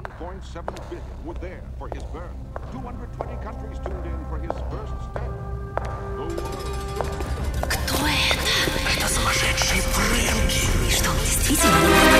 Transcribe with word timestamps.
1.7 0.00 0.90
billion 0.90 1.24
were 1.24 1.34
there 1.34 1.62
for 1.78 1.88
his 1.88 2.02
birth. 2.04 2.36
220 2.72 3.36
countries 3.44 3.78
tuned 3.84 4.06
in 4.06 4.24
for 4.28 4.38
his 4.38 4.52
first 4.70 4.94
step. 5.10 5.30
The 6.16 6.26
world 6.26 6.76
Кто 7.68 7.96
это? 8.06 8.56
Это 8.92 9.08
сумасшедший 9.08 9.80
Фрэнки. 9.80 10.90
Что, 10.90 11.10
действительно 11.20 12.19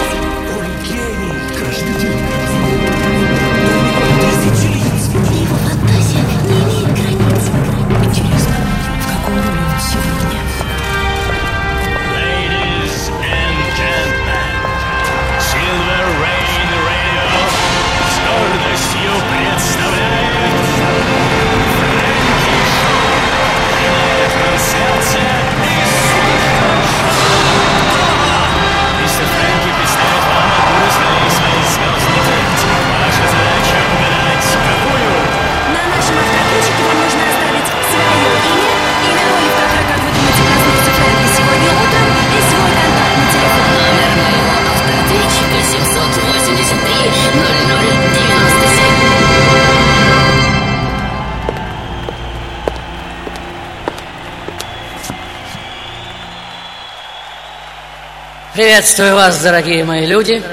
Приветствую 58.54 59.16
вас, 59.16 59.40
дорогие 59.42 59.84
мои 59.86 60.06
люди. 60.06 60.44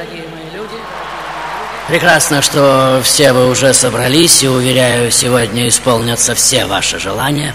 Прекрасно, 1.88 2.42
что 2.42 3.00
все 3.02 3.32
вы 3.32 3.50
уже 3.50 3.74
собрались, 3.74 4.42
и, 4.42 4.48
уверяю, 4.48 5.10
сегодня 5.10 5.68
исполнятся 5.68 6.34
все 6.34 6.64
ваши 6.66 6.98
желания. 6.98 7.54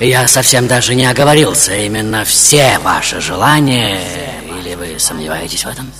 Я 0.00 0.26
совсем 0.26 0.66
даже 0.66 0.94
не 0.94 1.06
оговорился, 1.06 1.74
именно 1.76 2.24
все 2.24 2.78
ваши 2.82 3.20
желания. 3.20 4.00
Или 4.60 4.74
вы 4.74 4.98
сомневаетесь 4.98 5.64
в 5.64 5.68
этом? 5.68 5.92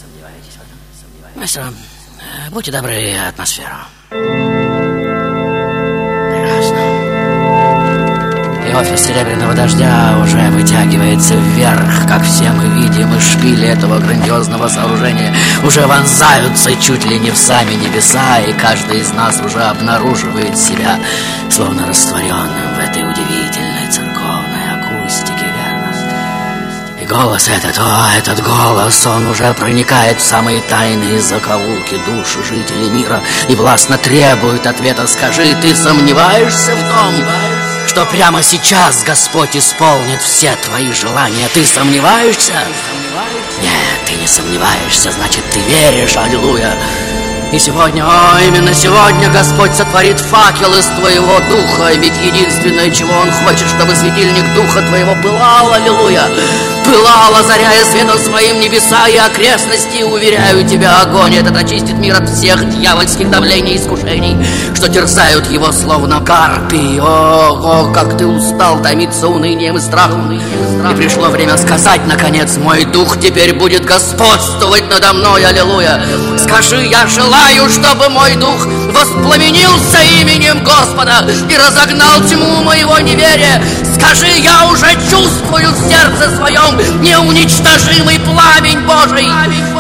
Мастер, 1.40 1.62
э, 1.62 2.50
будьте 2.50 2.70
добры, 2.70 3.14
атмосферу. 3.26 3.76
Прекрасно. 4.10 4.40
И 8.68 8.74
офис 8.74 9.00
Серебряного 9.06 9.54
Дождя 9.54 10.18
уже 10.22 10.50
вытягивается 10.50 11.36
вверх, 11.36 12.06
как 12.06 12.22
все 12.24 12.50
мы 12.50 12.66
видим, 12.78 13.14
и 13.14 13.20
шпили 13.20 13.68
этого 13.68 13.98
грандиозного 14.00 14.68
сооружения 14.68 15.34
уже 15.64 15.86
вонзаются 15.86 16.76
чуть 16.76 17.06
ли 17.06 17.18
не 17.18 17.30
в 17.30 17.38
сами 17.38 17.72
небеса, 17.72 18.38
и 18.40 18.52
каждый 18.52 19.00
из 19.00 19.10
нас 19.14 19.40
уже 19.40 19.62
обнаруживает 19.62 20.58
себя 20.58 21.00
словно 21.48 21.86
растворенным 21.86 22.74
в 22.74 22.80
этой 22.80 23.02
удивительной 23.10 23.69
голос 27.10 27.48
этот, 27.48 27.76
о, 27.78 28.08
этот 28.16 28.40
голос, 28.40 29.04
он 29.04 29.26
уже 29.26 29.52
проникает 29.54 30.20
в 30.20 30.24
самые 30.24 30.62
тайные 30.62 31.20
закоулки 31.20 31.98
души 32.06 32.40
жителей 32.44 32.88
мира 32.88 33.20
и 33.48 33.56
властно 33.56 33.98
требует 33.98 34.64
ответа. 34.64 35.08
Скажи, 35.08 35.56
ты 35.60 35.74
сомневаешься 35.74 36.70
в 36.70 36.88
том, 36.88 37.14
что 37.88 38.06
прямо 38.06 38.44
сейчас 38.44 39.02
Господь 39.02 39.56
исполнит 39.56 40.22
все 40.22 40.54
твои 40.64 40.92
желания? 40.92 41.48
Ты 41.52 41.64
сомневаешься? 41.64 42.54
Нет, 43.60 44.04
ты 44.06 44.14
не 44.14 44.28
сомневаешься, 44.28 45.10
значит, 45.10 45.42
ты 45.50 45.58
веришь, 45.62 46.16
аллилуйя. 46.16 46.76
И 47.52 47.58
сегодня, 47.58 48.04
о, 48.06 48.40
именно 48.40 48.72
сегодня 48.72 49.28
Господь 49.30 49.74
сотворит 49.74 50.20
факел 50.20 50.72
из 50.74 50.86
твоего 50.86 51.40
духа, 51.48 51.92
ведь 51.94 52.16
единственное, 52.18 52.92
чего 52.92 53.12
Он 53.12 53.32
хочет, 53.32 53.68
чтобы 53.68 53.96
светильник 53.96 54.44
духа 54.54 54.82
твоего 54.82 55.16
пылал, 55.20 55.72
аллилуйя, 55.72 56.30
пылал, 56.90 57.36
озаряя 57.36 57.84
светом 57.84 58.18
своим 58.18 58.60
небеса 58.60 59.06
и 59.08 59.16
окрестности, 59.16 60.02
уверяю 60.02 60.66
тебя, 60.66 61.02
огонь 61.02 61.36
этот 61.36 61.56
очистит 61.56 61.96
мир 61.98 62.16
от 62.16 62.28
всех 62.28 62.68
дьявольских 62.68 63.30
давлений 63.30 63.74
и 63.74 63.76
искушений, 63.76 64.36
что 64.74 64.88
терзают 64.88 65.48
его 65.50 65.70
словно 65.70 66.20
карпи. 66.20 66.98
О, 67.00 67.92
как 67.94 68.18
ты 68.18 68.26
устал 68.26 68.82
томиться 68.82 69.28
унынием 69.28 69.76
и 69.76 69.80
страхом. 69.80 70.32
И 70.32 70.94
пришло 70.96 71.28
время 71.28 71.56
сказать, 71.56 72.00
наконец, 72.06 72.56
мой 72.56 72.84
дух 72.84 73.20
теперь 73.20 73.54
будет 73.54 73.84
господствовать 73.84 74.88
надо 74.90 75.12
мной, 75.12 75.44
аллилуйя. 75.44 76.02
Скажи, 76.38 76.84
я 76.86 77.06
желаю, 77.06 77.68
чтобы 77.68 78.08
мой 78.08 78.34
дух 78.34 78.66
воспламенился 79.00 79.98
именем 80.20 80.62
Господа 80.62 81.24
и 81.48 81.56
разогнал 81.56 82.20
тьму 82.28 82.62
моего 82.62 82.98
неверия. 82.98 83.62
Скажи, 83.94 84.28
я 84.38 84.66
уже 84.66 84.92
чувствую 85.10 85.70
в 85.72 85.88
сердце 85.88 86.36
своем 86.36 87.00
неуничтожимый 87.00 88.18
пламень 88.20 88.80
Божий. 88.80 89.28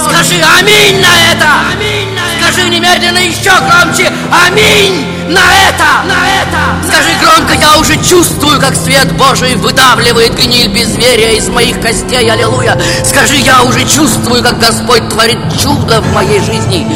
Скажи 0.02 0.40
аминь 0.58 1.00
на 1.00 1.14
это. 1.32 2.09
Скажи 2.52 2.68
немедленно 2.68 3.18
еще 3.18 3.52
громче 3.60 4.12
аминь 4.32 5.06
на 5.28 5.40
это. 5.68 6.02
На 6.04 6.26
это. 6.42 6.92
Скажи 6.92 7.10
громко, 7.22 7.54
я 7.54 7.78
уже 7.78 7.94
чувствую, 8.02 8.60
как 8.60 8.74
свет 8.74 9.12
Божий 9.12 9.54
выдавливает 9.54 10.34
гниль 10.34 10.66
безверия 10.66 11.36
из 11.36 11.48
моих 11.48 11.80
костей. 11.80 12.28
Аллилуйя. 12.28 12.76
Скажи, 13.04 13.36
я 13.36 13.62
уже 13.62 13.86
чувствую, 13.86 14.42
как 14.42 14.58
Господь 14.58 15.08
творит 15.10 15.38
чудо 15.62 16.00
в 16.00 16.12
моей 16.12 16.40
жизни. 16.40 16.88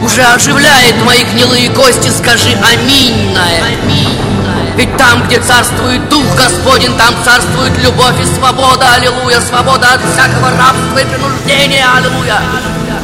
Уже 0.00 0.22
оживляет 0.22 0.96
мои 1.04 1.22
гнилые 1.24 1.68
кости. 1.70 2.10
Скажи 2.10 2.56
аминь 2.72 3.34
на 3.34 3.50
это. 3.50 3.66
Ведь 4.76 4.96
там, 4.96 5.22
где 5.26 5.38
царствует 5.38 6.08
Дух 6.08 6.24
Господень, 6.34 6.96
там 6.96 7.14
царствует 7.24 7.76
любовь 7.78 8.18
и 8.20 8.24
свобода, 8.24 8.94
аллилуйя, 8.94 9.40
свобода 9.40 9.92
от 9.92 10.00
всякого 10.00 10.50
рабства 10.50 10.98
и 10.98 11.04
принуждения, 11.04 11.86
аллилуйя. 11.94 12.40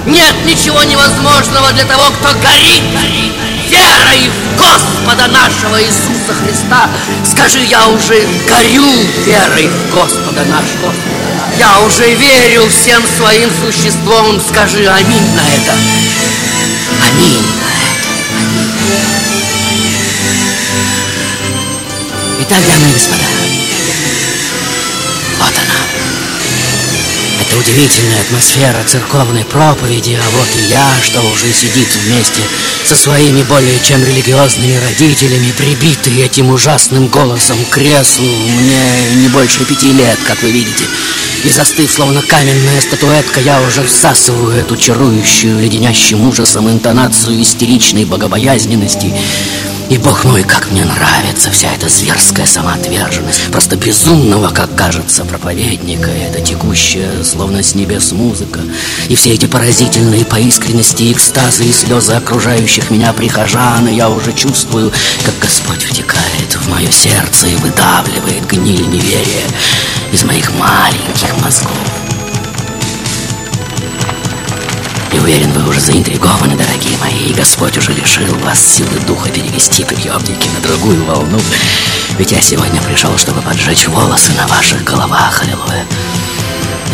Нет 0.07 0.35
ничего 0.45 0.83
невозможного 0.83 1.73
для 1.73 1.85
того, 1.85 2.05
кто 2.19 2.33
горит 2.41 2.83
верой 3.69 4.31
в 4.31 4.59
Господа 4.59 5.29
нашего 5.29 5.81
Иисуса 5.83 6.35
Христа. 6.43 6.89
Скажи, 7.25 7.61
я 7.65 7.87
уже 7.89 8.27
горю 8.49 8.91
верой 9.25 9.69
в 9.69 9.95
Господа 9.95 10.45
нашего. 10.45 10.93
Я 11.59 11.81
уже 11.81 12.15
верю 12.15 12.69
всем 12.69 13.03
своим 13.17 13.51
существом. 13.65 14.41
Скажи 14.41 14.89
аминь 14.89 15.35
на 15.35 15.41
это. 15.41 15.75
Аминь. 17.09 17.47
Итак, 22.41 22.59
дамы 22.67 22.89
и 22.89 22.93
господа, 22.93 23.27
вот 25.39 25.53
она. 25.55 26.10
Это 27.51 27.59
удивительная 27.59 28.21
атмосфера 28.21 28.77
церковной 28.87 29.45
проповеди, 29.45 30.17
а 30.17 30.39
вот 30.39 30.49
и 30.57 30.71
я, 30.71 30.87
что 31.03 31.21
уже 31.21 31.53
сидит 31.53 31.89
вместе 31.97 32.43
со 32.85 32.95
своими 32.95 33.43
более 33.43 33.77
чем 33.81 34.05
религиозными 34.05 34.77
родителями, 34.77 35.53
прибитый 35.59 36.23
этим 36.23 36.51
ужасным 36.51 37.09
голосом 37.09 37.57
к 37.65 37.71
креслу. 37.71 38.25
Мне 38.25 39.17
не 39.17 39.29
больше 39.29 39.65
пяти 39.65 39.93
лет, 39.93 40.19
как 40.29 40.41
вы 40.45 40.53
видите. 40.53 40.85
И 41.43 41.49
застыв, 41.49 41.91
словно 41.91 42.23
каменная 42.23 42.81
статуэтка, 42.81 43.41
я 43.41 43.61
уже 43.63 43.83
всасываю 43.83 44.57
эту 44.57 44.77
чарующую, 44.77 45.59
леденящим 45.59 46.29
ужасом 46.29 46.71
интонацию 46.71 47.43
истеричной 47.43 48.05
богобоязненности. 48.05 49.13
И, 49.91 49.99
бог 49.99 50.23
мой, 50.23 50.45
как 50.45 50.71
мне 50.71 50.85
нравится 50.85 51.51
вся 51.51 51.75
эта 51.75 51.89
зверская 51.89 52.47
самоотверженность. 52.47 53.51
Просто 53.51 53.75
безумного, 53.75 54.51
как 54.51 54.77
кажется, 54.77 55.25
проповедника. 55.25 56.11
Это 56.11 56.41
текущая, 56.41 57.25
словно 57.25 57.61
с 57.61 57.75
небес 57.75 58.13
музыка. 58.13 58.61
И 59.09 59.17
все 59.17 59.35
эти 59.35 59.47
поразительные 59.47 60.25
по 60.25 60.37
искренности 60.37 61.11
экстазы 61.11 61.65
и 61.65 61.73
слезы 61.73 62.13
окружающих 62.13 62.91
меня 62.91 63.13
прихожан. 63.13 63.89
И 63.89 63.97
я 63.97 64.09
уже 64.09 64.33
чувствую, 64.33 64.93
как 65.25 65.35
Господь 65.41 65.83
втекает 65.83 66.55
в 66.55 66.69
мое 66.71 66.91
сердце 66.93 67.49
И 67.49 67.57
выдавливает 67.57 68.47
гниль 68.47 68.87
неверия 68.87 69.47
из 70.13 70.23
моих 70.23 70.53
маленьких 70.55 71.37
мозгов 71.43 71.77
уверен, 75.21 75.53
вы 75.53 75.69
уже 75.69 75.81
заинтригованы, 75.81 76.57
дорогие 76.57 76.97
мои, 76.99 77.31
и 77.31 77.35
Господь 77.35 77.77
уже 77.77 77.93
лишил 77.93 78.35
вас 78.39 78.59
силы 78.59 78.99
духа 79.07 79.29
перевести 79.31 79.85
приемники 79.85 80.49
на 80.49 80.61
другую 80.61 81.05
волну. 81.05 81.39
Ведь 82.19 82.33
я 82.33 82.41
сегодня 82.41 82.81
пришел, 82.83 83.17
чтобы 83.17 83.43
поджечь 83.43 83.89
волосы 83.89 84.33
на 84.33 84.47
ваших 84.47 84.85
головах, 84.85 85.43
аллилуйя. 85.43 85.87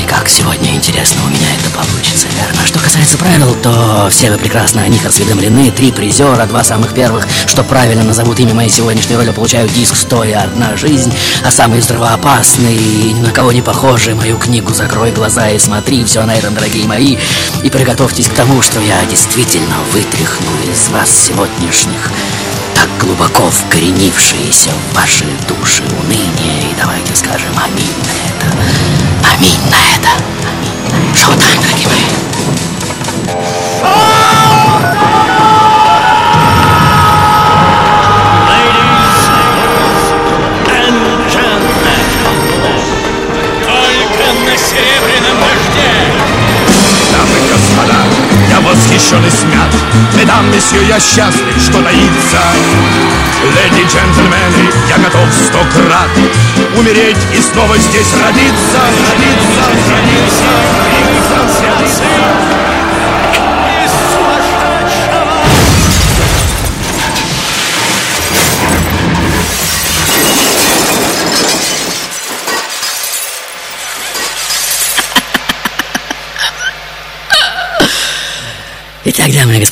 И 0.00 0.06
как 0.06 0.28
сегодня, 0.28 0.74
интересно, 0.74 1.22
у 1.24 1.28
меня 1.28 1.46
это 1.58 1.70
получится, 1.70 2.26
верно? 2.38 2.66
Что 2.66 2.78
касается 2.78 3.16
правил, 3.16 3.54
то 3.62 4.08
все 4.10 4.30
вы 4.30 4.38
прекрасно 4.38 4.82
о 4.82 4.88
них 4.88 5.04
осведомлены. 5.04 5.70
Три 5.70 5.90
призера, 5.92 6.44
два 6.46 6.62
самых 6.64 6.92
первых, 6.92 7.26
что 7.46 7.64
правильно 7.64 8.04
назовут 8.04 8.38
имя 8.40 8.54
моей 8.54 8.70
сегодняшней 8.70 9.16
роли, 9.16 9.30
получают 9.30 9.72
диск 9.72 9.96
«Стоя 9.96 10.42
одна 10.42 10.76
жизнь», 10.76 11.12
а 11.44 11.50
самый 11.50 11.80
взрывоопасный 11.80 12.76
и 12.76 13.12
ни 13.12 13.20
на 13.20 13.32
кого 13.32 13.52
не 13.52 13.62
похожий 13.62 14.14
мою 14.14 14.38
книгу 14.38 14.72
«Закрой 14.74 15.12
глаза 15.12 15.50
и 15.50 15.58
смотри». 15.58 16.04
Все 16.04 16.24
на 16.24 16.34
этом, 16.34 16.54
дорогие 16.54 16.86
мои. 16.86 17.16
И 17.62 17.70
приготовьтесь 17.70 18.28
к 18.28 18.34
тому, 18.34 18.62
что 18.62 18.80
я 18.80 19.04
действительно 19.06 19.76
вытряхну 19.92 20.50
из 20.70 20.88
вас 20.88 21.10
сегодняшних 21.10 22.10
так 22.74 22.88
глубоко 23.00 23.50
вкоренившиеся 23.50 24.70
в 24.70 24.94
ваши 24.94 25.24
души 25.48 25.82
уныние. 26.02 26.70
И 26.70 26.74
давайте 26.78 27.14
скажем 27.14 27.52
аминь 27.58 27.94
на 28.04 28.46
это. 28.50 28.95
Аминь 29.34 29.60
на 29.70 29.76
это. 29.76 30.36
Восхищен 49.06 49.24
и 49.24 49.30
смят 49.30 49.74
Медам, 50.16 50.50
месье, 50.50 50.80
я 50.88 50.98
счастлив, 50.98 51.54
что 51.60 51.82
таится 51.82 52.40
Леди, 53.54 53.86
джентльмены, 53.86 54.70
я 54.88 54.98
готов 54.98 55.28
сто 55.32 55.58
крат 55.58 56.10
Умереть 56.76 57.16
и 57.36 57.40
снова 57.40 57.76
здесь 57.78 58.12
родиться 58.14 58.80
Родиться, 59.10 59.62
родиться, 59.90 60.44
родиться 61.64 62.04
Из 62.64 62.75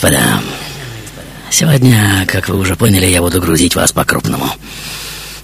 господа, 0.04 0.42
сегодня, 1.50 2.26
как 2.26 2.50
вы 2.50 2.58
уже 2.58 2.76
поняли, 2.76 3.06
я 3.06 3.22
буду 3.22 3.40
грузить 3.40 3.74
вас 3.74 3.90
по-крупному. 3.92 4.50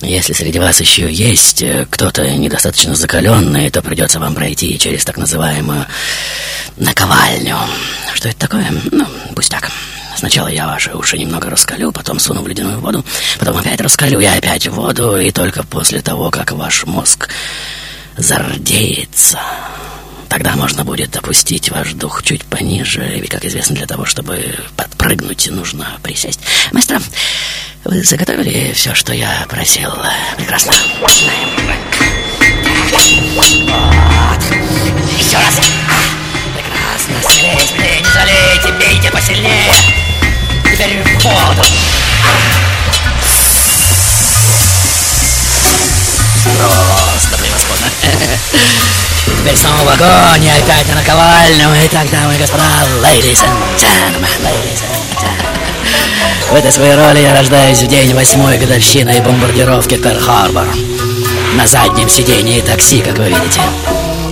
Если 0.02 0.34
среди 0.34 0.58
вас 0.58 0.78
еще 0.80 1.10
есть 1.10 1.62
э, 1.62 1.86
кто-то 1.88 2.30
недостаточно 2.30 2.94
закаленный, 2.94 3.70
то 3.70 3.80
придется 3.80 4.20
вам 4.20 4.34
пройти 4.34 4.78
через 4.78 5.06
так 5.06 5.16
называемую 5.16 5.86
наковальню. 6.76 7.56
Что 8.12 8.28
это 8.28 8.38
такое? 8.38 8.66
Ну, 8.92 9.06
пусть 9.34 9.50
так. 9.50 9.70
Сначала 10.14 10.48
я 10.48 10.66
ваши 10.66 10.92
уши 10.92 11.16
немного 11.16 11.48
раскалю, 11.48 11.90
потом 11.90 12.18
суну 12.18 12.42
в 12.42 12.48
ледяную 12.48 12.80
воду, 12.80 13.02
потом 13.38 13.56
опять 13.56 13.80
раскалю, 13.80 14.20
я 14.20 14.34
опять 14.34 14.66
в 14.66 14.74
воду, 14.74 15.16
и 15.16 15.30
только 15.30 15.62
после 15.62 16.02
того, 16.02 16.30
как 16.30 16.52
ваш 16.52 16.84
мозг 16.84 17.30
зардеется, 18.18 19.38
Тогда 20.30 20.54
можно 20.54 20.84
будет 20.84 21.16
опустить 21.16 21.70
ваш 21.70 21.92
дух 21.92 22.22
чуть 22.22 22.44
пониже, 22.44 23.00
ведь, 23.00 23.30
как 23.30 23.44
известно, 23.44 23.74
для 23.74 23.86
того, 23.86 24.06
чтобы 24.06 24.54
подпрыгнуть, 24.76 25.50
нужно 25.50 25.98
присесть. 26.04 26.38
Мастер, 26.70 27.02
вы 27.84 28.04
заготовили 28.04 28.72
все, 28.72 28.94
что 28.94 29.12
я 29.12 29.44
просил? 29.48 29.90
Прекрасно. 30.36 30.72
Вот. 31.00 31.10
Еще 35.18 35.36
раз. 35.36 35.60
Прекрасно. 36.54 37.14
Скорее, 37.22 38.00
не 38.00 38.10
жалейте, 38.12 38.72
бейте 38.78 39.10
посильнее. 39.10 39.72
Теперь 40.62 41.02
в 41.02 41.24
воду. 41.24 41.64
Просто 46.42 47.36
превосходно. 47.36 47.86
Теперь 49.26 49.56
снова 49.56 49.92
огонь, 49.92 50.44
и 50.44 50.48
опять 50.48 50.88
на 50.88 50.94
наковальню. 50.94 51.68
Итак, 51.86 52.10
дамы 52.10 52.34
и 52.34 52.38
господа, 52.38 52.64
ladies 53.02 53.42
and 53.42 53.78
gentlemen, 53.78 54.30
ladies 54.42 54.82
and 54.82 55.20
gentlemen. 55.20 55.60
В 56.50 56.54
этой 56.54 56.72
своей 56.72 56.94
роли 56.94 57.20
я 57.20 57.34
рождаюсь 57.34 57.78
в 57.78 57.86
день 57.86 58.14
восьмой 58.14 58.58
годовщины 58.58 59.20
бомбардировки 59.20 59.94
Перл-Харбор. 59.94 60.66
На 61.56 61.66
заднем 61.66 62.08
сидении 62.08 62.60
такси, 62.60 63.02
как 63.02 63.18
вы 63.18 63.28
видите. 63.28 63.60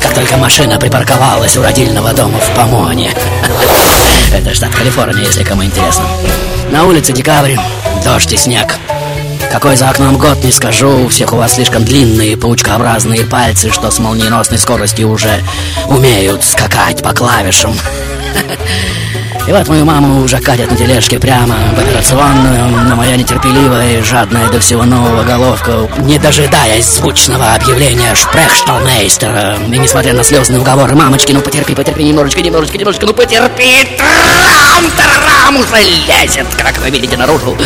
Как 0.02 0.14
только 0.14 0.36
машина 0.36 0.78
припарковалась 0.78 1.56
у 1.56 1.62
родильного 1.62 2.12
дома 2.14 2.38
в 2.38 2.56
Помоне. 2.56 3.14
Это 4.32 4.54
штат 4.54 4.74
Калифорния, 4.74 5.24
если 5.24 5.44
кому 5.44 5.62
интересно. 5.62 6.06
На 6.70 6.84
улице 6.84 7.12
декабрь, 7.12 7.56
дождь 8.04 8.32
и 8.32 8.36
снег. 8.36 8.78
Какой 9.50 9.76
за 9.76 9.88
окном 9.88 10.18
год 10.18 10.44
не 10.44 10.52
скажу, 10.52 11.04
у 11.04 11.08
всех 11.08 11.32
у 11.32 11.36
вас 11.36 11.54
слишком 11.54 11.84
длинные 11.84 12.36
паучкообразные 12.36 13.24
пальцы, 13.24 13.70
что 13.70 13.90
с 13.90 13.98
молниеносной 13.98 14.58
скоростью 14.58 15.10
уже 15.10 15.42
умеют 15.86 16.44
скакать 16.44 17.02
по 17.02 17.12
клавишам. 17.12 17.74
И 19.48 19.50
вот 19.50 19.66
мою 19.66 19.86
маму 19.86 20.22
уже 20.22 20.38
катят 20.40 20.70
на 20.70 20.76
тележке 20.76 21.18
прямо 21.18 21.56
в 21.74 21.78
операционную, 21.78 22.68
но 22.86 22.94
моя 22.94 23.16
нетерпеливая 23.16 24.00
и 24.00 24.02
жадная 24.02 24.46
до 24.50 24.60
всего 24.60 24.84
нового 24.84 25.22
головка, 25.22 25.88
не 26.00 26.18
дожидаясь 26.18 26.84
звучного 26.84 27.54
объявления 27.54 28.14
шпрехшталмейстера, 28.14 29.56
и 29.72 29.78
несмотря 29.78 30.12
на 30.12 30.22
слезные 30.22 30.60
уговоры, 30.60 30.94
мамочки, 30.94 31.32
ну 31.32 31.40
потерпи, 31.40 31.74
потерпи 31.74 32.04
немножечко, 32.04 32.42
немножечко, 32.42 32.76
немножечко, 32.76 33.06
ну 33.06 33.14
потерпи, 33.14 33.96
трам, 33.96 34.84
тарам, 34.98 35.56
уже 35.56 35.82
лезет, 36.06 36.46
как 36.54 36.76
вы 36.76 36.90
видите, 36.90 37.16
наружу. 37.16 37.56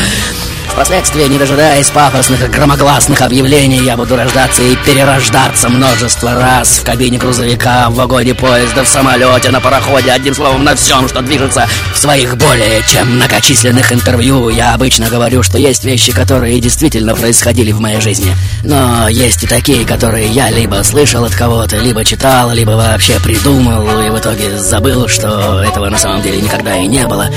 Впоследствии, 0.72 1.24
не 1.24 1.38
дожидаясь 1.38 1.90
пафосных 1.90 2.42
и 2.42 2.48
громогласных 2.48 3.20
объявлений, 3.20 3.84
я 3.84 3.94
буду 3.94 4.16
рождаться 4.16 4.62
и 4.62 4.74
перерождаться 4.76 5.69
множество 5.69 6.34
раз 6.34 6.78
в 6.78 6.84
кабине 6.84 7.19
грузовика, 7.19 7.90
в 7.90 7.94
вагоне 7.94 8.34
поезда, 8.34 8.82
в 8.82 8.88
самолете, 8.88 9.50
на 9.50 9.60
пароходе, 9.60 10.10
одним 10.10 10.34
словом, 10.34 10.64
на 10.64 10.74
всем, 10.74 11.06
что 11.08 11.20
движется 11.20 11.69
в 11.94 11.98
своих 11.98 12.38
более 12.38 12.82
чем 12.88 13.16
многочисленных 13.16 13.92
интервью. 13.92 14.48
Я 14.48 14.72
обычно 14.72 15.10
говорю, 15.10 15.42
что 15.42 15.58
есть 15.58 15.84
вещи, 15.84 16.10
которые 16.10 16.58
действительно 16.58 17.14
происходили 17.14 17.70
в 17.70 17.80
моей 17.80 18.00
жизни. 18.00 18.34
Но 18.64 19.08
есть 19.08 19.44
и 19.44 19.46
такие, 19.46 19.84
которые 19.84 20.28
я 20.28 20.50
либо 20.50 20.82
слышал 20.84 21.22
от 21.22 21.34
кого-то, 21.34 21.76
либо 21.76 22.02
читал, 22.02 22.50
либо 22.50 22.70
вообще 22.70 23.20
придумал, 23.20 24.00
и 24.00 24.08
в 24.08 24.19
итоге 24.19 24.58
забыл, 24.58 25.06
что 25.06 25.62
этого 25.62 25.90
на 25.90 25.98
самом 25.98 26.22
деле 26.22 26.40
никогда 26.40 26.78
и 26.78 26.86
не 26.86 27.06
было. 27.06 27.29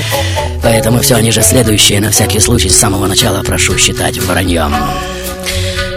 Поэтому 0.62 1.00
все 1.00 1.18
ниже 1.18 1.42
следующее 1.42 2.00
на 2.00 2.10
всякий 2.10 2.40
случай 2.40 2.68
с 2.68 2.76
самого 2.76 3.06
начала 3.06 3.25
прошу 3.42 3.76
считать 3.78 4.18
враньем. 4.18 4.74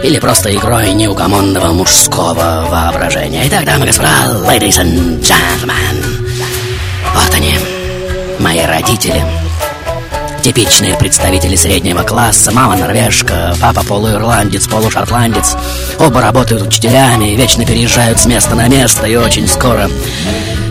Или 0.02 0.18
просто 0.18 0.54
игрой 0.54 0.92
неугомонного 0.92 1.72
мужского 1.72 2.66
воображения. 2.70 3.42
Итак, 3.46 3.64
дамы 3.64 3.84
и 3.84 3.88
господа, 3.88 4.08
ladies 4.46 4.78
and 4.78 5.20
gentlemen, 5.20 6.02
вот 7.14 7.34
они, 7.34 7.58
мои 8.38 8.60
родители. 8.64 9.22
Типичные 10.42 10.96
представители 10.96 11.54
среднего 11.54 12.02
класса, 12.02 12.50
мама 12.50 12.76
норвежка, 12.76 13.54
папа 13.60 13.84
полуирландец, 13.84 14.66
полушотландец. 14.68 15.54
Оба 15.98 16.22
работают 16.22 16.62
учителями, 16.62 17.36
вечно 17.36 17.66
переезжают 17.66 18.18
с 18.18 18.26
места 18.26 18.54
на 18.54 18.68
место 18.68 19.06
и 19.06 19.16
очень 19.16 19.46
скоро 19.46 19.90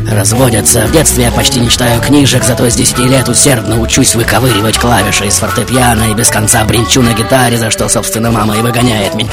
разводятся. 0.10 0.88
В 0.88 0.92
детстве 0.92 1.26
я 1.26 1.32
почти 1.32 1.60
не 1.60 1.70
читаю 1.70 2.02
книжек, 2.02 2.44
зато 2.44 2.70
с 2.70 2.76
10 2.76 3.00
лет 3.00 3.30
усердно 3.30 3.80
учусь 3.80 4.16
выковыривать 4.16 4.78
клавиши 4.78 5.28
из 5.28 5.36
фортепиано 5.36 6.12
и 6.12 6.14
без 6.14 6.30
конца 6.30 6.64
бренчу 6.66 7.02
на 7.02 7.14
гитаре, 7.14 7.58
за 7.58 7.72
что, 7.72 7.88
собственно, 7.90 8.32
мама 8.32 8.58
и 8.58 8.62
выгоняет 8.62 9.16
меня 9.16 9.32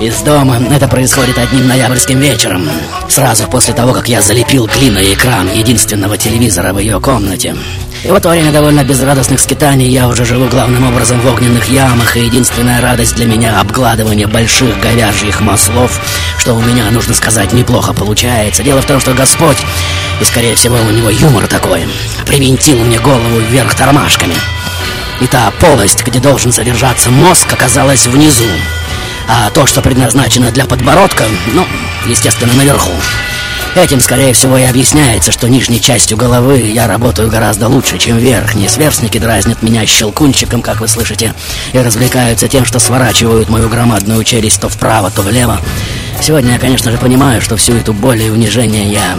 из 0.00 0.20
дома. 0.22 0.58
Это 0.70 0.88
происходит 0.88 1.38
одним 1.38 1.68
ноябрьским 1.68 2.18
вечером, 2.18 2.68
сразу 3.08 3.46
после 3.48 3.74
того, 3.74 3.92
как 3.92 4.08
я 4.08 4.22
залепил 4.22 4.66
глиной 4.66 5.14
экран 5.14 5.50
единственного 5.52 6.16
телевизора 6.16 6.72
в 6.72 6.78
ее 6.78 7.00
комнате. 7.00 7.54
И 8.06 8.08
вот 8.08 8.24
во 8.24 8.30
время 8.30 8.52
довольно 8.52 8.84
безрадостных 8.84 9.40
скитаний 9.40 9.88
я 9.88 10.06
уже 10.06 10.24
живу 10.24 10.46
главным 10.46 10.86
образом 10.86 11.20
в 11.20 11.26
огненных 11.26 11.68
ямах, 11.68 12.16
и 12.16 12.20
единственная 12.20 12.80
радость 12.80 13.16
для 13.16 13.26
меня— 13.26 13.58
обгладывание 13.60 14.28
больших 14.28 14.78
говяжьих 14.78 15.40
маслов, 15.40 16.00
что 16.38 16.54
у 16.54 16.60
меня, 16.60 16.88
нужно 16.92 17.14
сказать, 17.14 17.52
неплохо 17.52 17.92
получается. 17.92 18.62
Дело 18.62 18.80
в 18.80 18.86
том, 18.86 19.00
что 19.00 19.12
Господь, 19.12 19.56
и 20.20 20.24
скорее 20.24 20.54
всего 20.54 20.76
у 20.76 20.90
него 20.92 21.10
юмор 21.10 21.48
такой, 21.48 21.88
привинтил 22.24 22.78
мне 22.78 23.00
голову 23.00 23.40
вверх 23.40 23.74
тормашками. 23.74 24.36
И 25.20 25.26
та 25.26 25.50
полость, 25.58 26.06
где 26.06 26.20
должен 26.20 26.52
содержаться 26.52 27.10
мозг, 27.10 27.52
оказалась 27.52 28.06
внизу. 28.06 28.46
А 29.28 29.50
то, 29.50 29.66
что 29.66 29.82
предназначено 29.82 30.52
для 30.52 30.66
подбородка, 30.66 31.24
ну, 31.54 31.66
естественно, 32.06 32.52
наверху. 32.54 32.92
Этим, 33.76 34.00
скорее 34.00 34.32
всего, 34.32 34.56
и 34.56 34.62
объясняется, 34.62 35.30
что 35.30 35.50
нижней 35.50 35.82
частью 35.82 36.16
головы 36.16 36.60
я 36.60 36.86
работаю 36.86 37.28
гораздо 37.28 37.68
лучше, 37.68 37.98
чем 37.98 38.16
верхней. 38.16 38.68
Сверстники 38.68 39.18
дразнят 39.18 39.62
меня 39.62 39.84
щелкунчиком, 39.84 40.62
как 40.62 40.80
вы 40.80 40.88
слышите, 40.88 41.34
и 41.74 41.78
развлекаются 41.78 42.48
тем, 42.48 42.64
что 42.64 42.78
сворачивают 42.78 43.50
мою 43.50 43.68
громадную 43.68 44.24
челюсть 44.24 44.62
то 44.62 44.70
вправо, 44.70 45.10
то 45.10 45.20
влево. 45.20 45.60
Сегодня 46.22 46.54
я, 46.54 46.58
конечно 46.58 46.90
же, 46.90 46.96
понимаю, 46.96 47.42
что 47.42 47.58
всю 47.58 47.74
эту 47.74 47.92
боль 47.92 48.22
и 48.22 48.30
унижение 48.30 48.90
я 48.90 49.18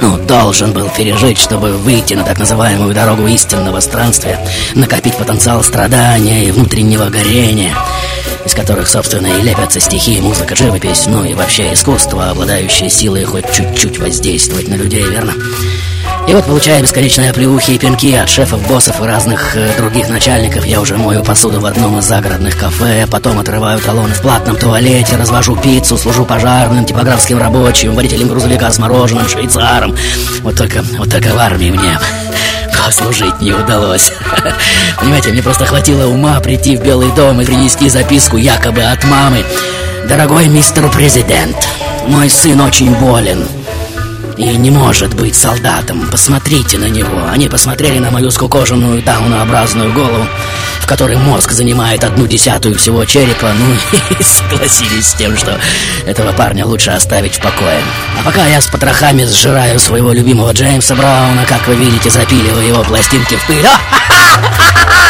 ну, 0.00 0.16
должен 0.16 0.72
был 0.72 0.88
пережить, 0.88 1.38
чтобы 1.38 1.72
выйти 1.72 2.14
на 2.14 2.24
так 2.24 2.38
называемую 2.38 2.94
дорогу 2.94 3.26
истинного 3.26 3.80
странствия, 3.80 4.40
накопить 4.74 5.16
потенциал 5.16 5.62
страдания 5.62 6.46
и 6.46 6.52
внутреннего 6.52 7.06
горения, 7.06 7.74
из 8.46 8.54
которых, 8.54 8.88
собственно, 8.88 9.26
и 9.26 9.42
лепятся 9.42 9.80
стихи, 9.80 10.20
музыка, 10.20 10.54
живопись, 10.54 11.06
ну 11.08 11.24
и 11.24 11.34
вообще 11.34 11.72
искусство, 11.72 12.30
обладающее 12.30 12.88
силой 12.88 13.24
хоть 13.24 13.50
чуть-чуть 13.50 13.98
воздействовать 13.98 14.68
на 14.68 14.74
людей, 14.74 15.02
верно? 15.02 15.34
И 16.26 16.34
вот, 16.34 16.44
получая 16.44 16.82
бесконечные 16.82 17.30
оплеухи 17.30 17.72
и 17.72 17.78
пинки 17.78 18.12
от 18.12 18.28
шефов, 18.28 18.66
боссов 18.66 19.00
и 19.00 19.04
разных 19.04 19.56
э, 19.56 19.76
других 19.76 20.08
начальников, 20.08 20.66
я 20.66 20.80
уже 20.80 20.96
мою 20.96 21.22
посуду 21.22 21.60
в 21.60 21.66
одном 21.66 22.00
из 22.00 22.04
загородных 22.04 22.58
кафе, 22.58 23.06
потом 23.08 23.38
отрываю 23.38 23.78
талоны 23.78 24.12
в 24.12 24.20
платном 24.22 24.56
туалете, 24.56 25.14
развожу 25.14 25.54
пиццу, 25.54 25.96
служу 25.96 26.24
пожарным, 26.24 26.84
типографским 26.84 27.38
рабочим, 27.38 27.94
водителем 27.94 28.26
грузовика 28.26 28.72
с 28.72 28.78
мороженым, 28.80 29.28
швейцаром. 29.28 29.96
Вот 30.40 30.56
только, 30.56 30.82
вот 30.98 31.08
только 31.08 31.28
в 31.28 31.38
армии 31.38 31.70
мне 31.70 31.96
послужить 32.84 33.40
не 33.40 33.52
удалось. 33.52 34.10
Понимаете, 34.98 35.30
мне 35.30 35.44
просто 35.44 35.64
хватило 35.64 36.08
ума 36.08 36.40
прийти 36.40 36.76
в 36.76 36.82
Белый 36.82 37.12
дом 37.12 37.40
и 37.40 37.44
принести 37.44 37.88
записку 37.88 38.36
якобы 38.36 38.82
от 38.82 39.04
мамы. 39.04 39.44
Дорогой 40.08 40.48
мистер 40.48 40.88
президент, 40.90 41.56
мой 42.08 42.28
сын 42.28 42.60
очень 42.60 42.94
болен 42.96 43.46
и 44.36 44.44
не 44.56 44.70
может 44.70 45.14
быть 45.14 45.34
солдатом. 45.34 46.08
Посмотрите 46.10 46.78
на 46.78 46.88
него. 46.88 47.26
Они 47.28 47.48
посмотрели 47.48 47.98
на 47.98 48.10
мою 48.10 48.30
скукоженную 48.30 49.02
даунообразную 49.02 49.92
голову, 49.92 50.26
в 50.80 50.86
которой 50.86 51.16
мозг 51.16 51.52
занимает 51.52 52.04
одну 52.04 52.26
десятую 52.26 52.76
всего 52.76 53.04
черепа, 53.04 53.52
ну 53.58 53.74
и 54.18 54.22
согласились 54.22 55.08
с 55.08 55.14
тем, 55.14 55.36
что 55.36 55.58
этого 56.06 56.32
парня 56.32 56.66
лучше 56.66 56.90
оставить 56.90 57.36
в 57.36 57.40
покое. 57.40 57.80
А 58.18 58.24
пока 58.24 58.46
я 58.46 58.60
с 58.60 58.66
потрохами 58.66 59.24
сжираю 59.24 59.78
своего 59.78 60.12
любимого 60.12 60.52
Джеймса 60.52 60.94
Брауна, 60.94 61.44
как 61.46 61.66
вы 61.66 61.74
видите, 61.74 62.10
запиливаю 62.10 62.66
его 62.66 62.82
пластинки 62.82 63.36
в 63.36 63.46
пыль. 63.46 63.66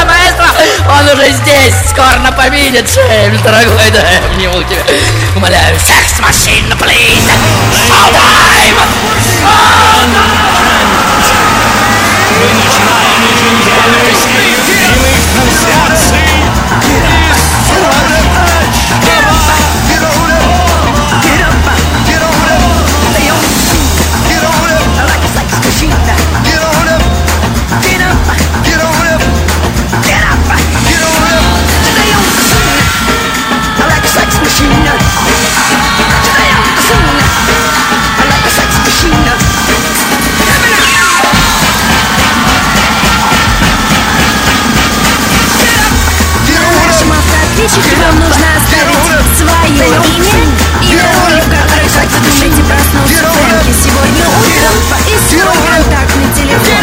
Он 0.88 1.04
уже 1.06 1.32
здесь, 1.32 1.74
скоро 1.90 2.32
победит, 2.36 2.86
Джеймс, 2.88 3.40
дорогой, 3.42 3.90
дай 3.90 4.18
обниму 4.18 4.62
тебя. 4.64 4.84
Умоляю, 5.34 5.78
секс-машин, 5.78 6.64
please, 6.78 7.30
showtime! 7.72 8.76
Мы 12.38 12.48
начинаем 12.52 13.22
серию 14.14 14.58
прямых 14.66 15.20
трансляций 15.32 17.15
телефон. 56.36 56.76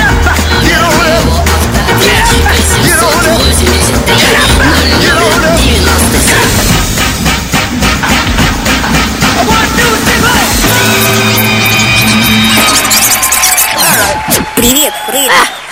Привет, 14.56 14.94
Фредди. 15.08 15.63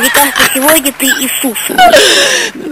Мне 0.00 0.08
кажется, 0.10 0.40
сегодня 0.54 0.92
ты 0.92 1.06
Иисус. 1.06 1.58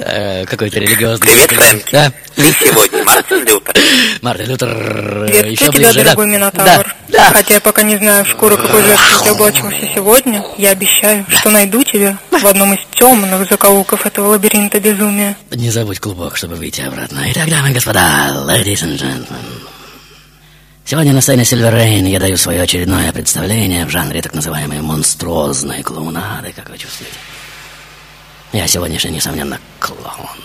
Э, 0.02 0.46
Какой-то 0.46 0.80
религиозный... 0.80 1.28
Привет. 1.46 1.84
Да, 1.92 2.10
Ты 2.34 2.42
сегодня 2.58 3.04
Мартин 3.04 3.44
Лютер. 3.44 3.74
Мартин 4.22 4.46
Лютер 4.46 4.68
Приветствую 5.26 5.52
еще 5.52 5.64
тебя, 5.66 5.72
ближе, 5.72 5.92
да. 5.92 6.04
дорогой 6.04 6.26
Минотавр. 6.26 6.96
Да, 7.08 7.18
да. 7.18 7.32
Хотя 7.34 7.54
я 7.54 7.60
пока 7.60 7.82
не 7.82 7.96
знаю, 7.98 8.24
в 8.24 8.28
шкуру 8.28 8.56
какой 8.56 8.82
жертвы 8.82 9.24
ты 9.24 9.30
облачился 9.30 9.88
сегодня, 9.94 10.42
я 10.56 10.70
обещаю, 10.70 11.26
что 11.28 11.50
найду 11.50 11.82
тебя 11.82 12.16
в 12.30 12.46
одном 12.46 12.72
из 12.72 12.80
темных 12.92 13.46
закоулков 13.46 14.06
этого 14.06 14.28
лабиринта 14.28 14.80
безумия. 14.80 15.36
Не 15.50 15.70
забудь 15.70 16.00
клубок, 16.00 16.36
чтобы 16.38 16.54
выйти 16.54 16.80
обратно. 16.80 17.22
Итак, 17.26 17.50
дамы 17.50 17.70
и 17.70 17.74
господа, 17.74 18.44
ladies 18.46 18.82
and 18.84 18.96
gentlemen. 18.96 19.36
Сегодня 20.88 21.12
на 21.12 21.20
сцене 21.20 21.42
Silver 21.42 21.70
Rain 21.70 22.08
я 22.08 22.18
даю 22.18 22.38
свое 22.38 22.62
очередное 22.62 23.12
представление 23.12 23.84
в 23.84 23.90
жанре 23.90 24.22
так 24.22 24.32
называемой 24.32 24.80
монструозной 24.80 25.82
клоунады, 25.82 26.54
как 26.56 26.70
вы 26.70 26.78
чувствуете. 26.78 27.14
Я 28.54 28.66
сегодняшний, 28.66 29.10
несомненно, 29.10 29.60
клоун. 29.80 30.38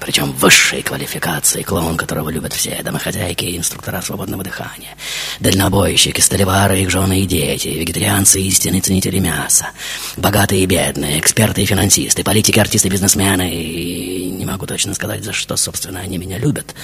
Причем 0.00 0.32
высшей 0.32 0.82
квалификации 0.82 1.62
клоун, 1.62 1.96
которого 1.96 2.28
любят 2.30 2.54
все 2.54 2.82
домохозяйки 2.82 3.44
и 3.44 3.56
инструктора 3.56 4.02
свободного 4.02 4.42
дыхания, 4.42 4.96
дальнобойщики, 5.38 6.20
столевары, 6.20 6.80
их 6.80 6.90
жены 6.90 7.20
и 7.20 7.26
дети, 7.26 7.68
вегетарианцы 7.68 8.40
истинные 8.40 8.80
ценители 8.80 9.20
мяса, 9.20 9.68
богатые 10.16 10.64
и 10.64 10.66
бедные, 10.66 11.20
эксперты 11.20 11.62
и 11.62 11.66
финансисты, 11.66 12.24
политики, 12.24 12.58
артисты, 12.58 12.88
бизнесмены. 12.88 13.48
И 13.54 14.28
не 14.28 14.44
могу 14.44 14.66
точно 14.66 14.92
сказать, 14.94 15.22
за 15.22 15.32
что, 15.32 15.56
собственно, 15.56 16.00
они 16.00 16.18
меня 16.18 16.36
любят. 16.36 16.74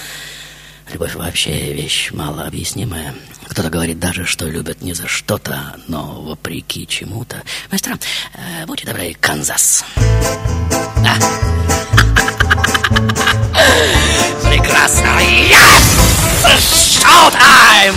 Любовь 0.91 1.15
вообще 1.15 1.73
вещь 1.73 2.11
малообъяснимая. 2.11 3.15
Кто-то 3.47 3.69
говорит 3.69 3.99
даже, 3.99 4.25
что 4.25 4.45
любят 4.45 4.81
не 4.81 4.93
за 4.93 5.07
что-то, 5.07 5.75
но 5.87 6.21
вопреки 6.21 6.85
чему-то. 6.87 7.41
Мастер, 7.71 7.97
э, 8.33 8.65
будьте 8.65 8.85
добры, 8.85 9.15
Канзас. 9.19 9.83
Да. 10.97 11.15
Прекрасно. 14.43 15.07
Yes! 15.19 15.83
Шоу-тайм! 17.01 17.95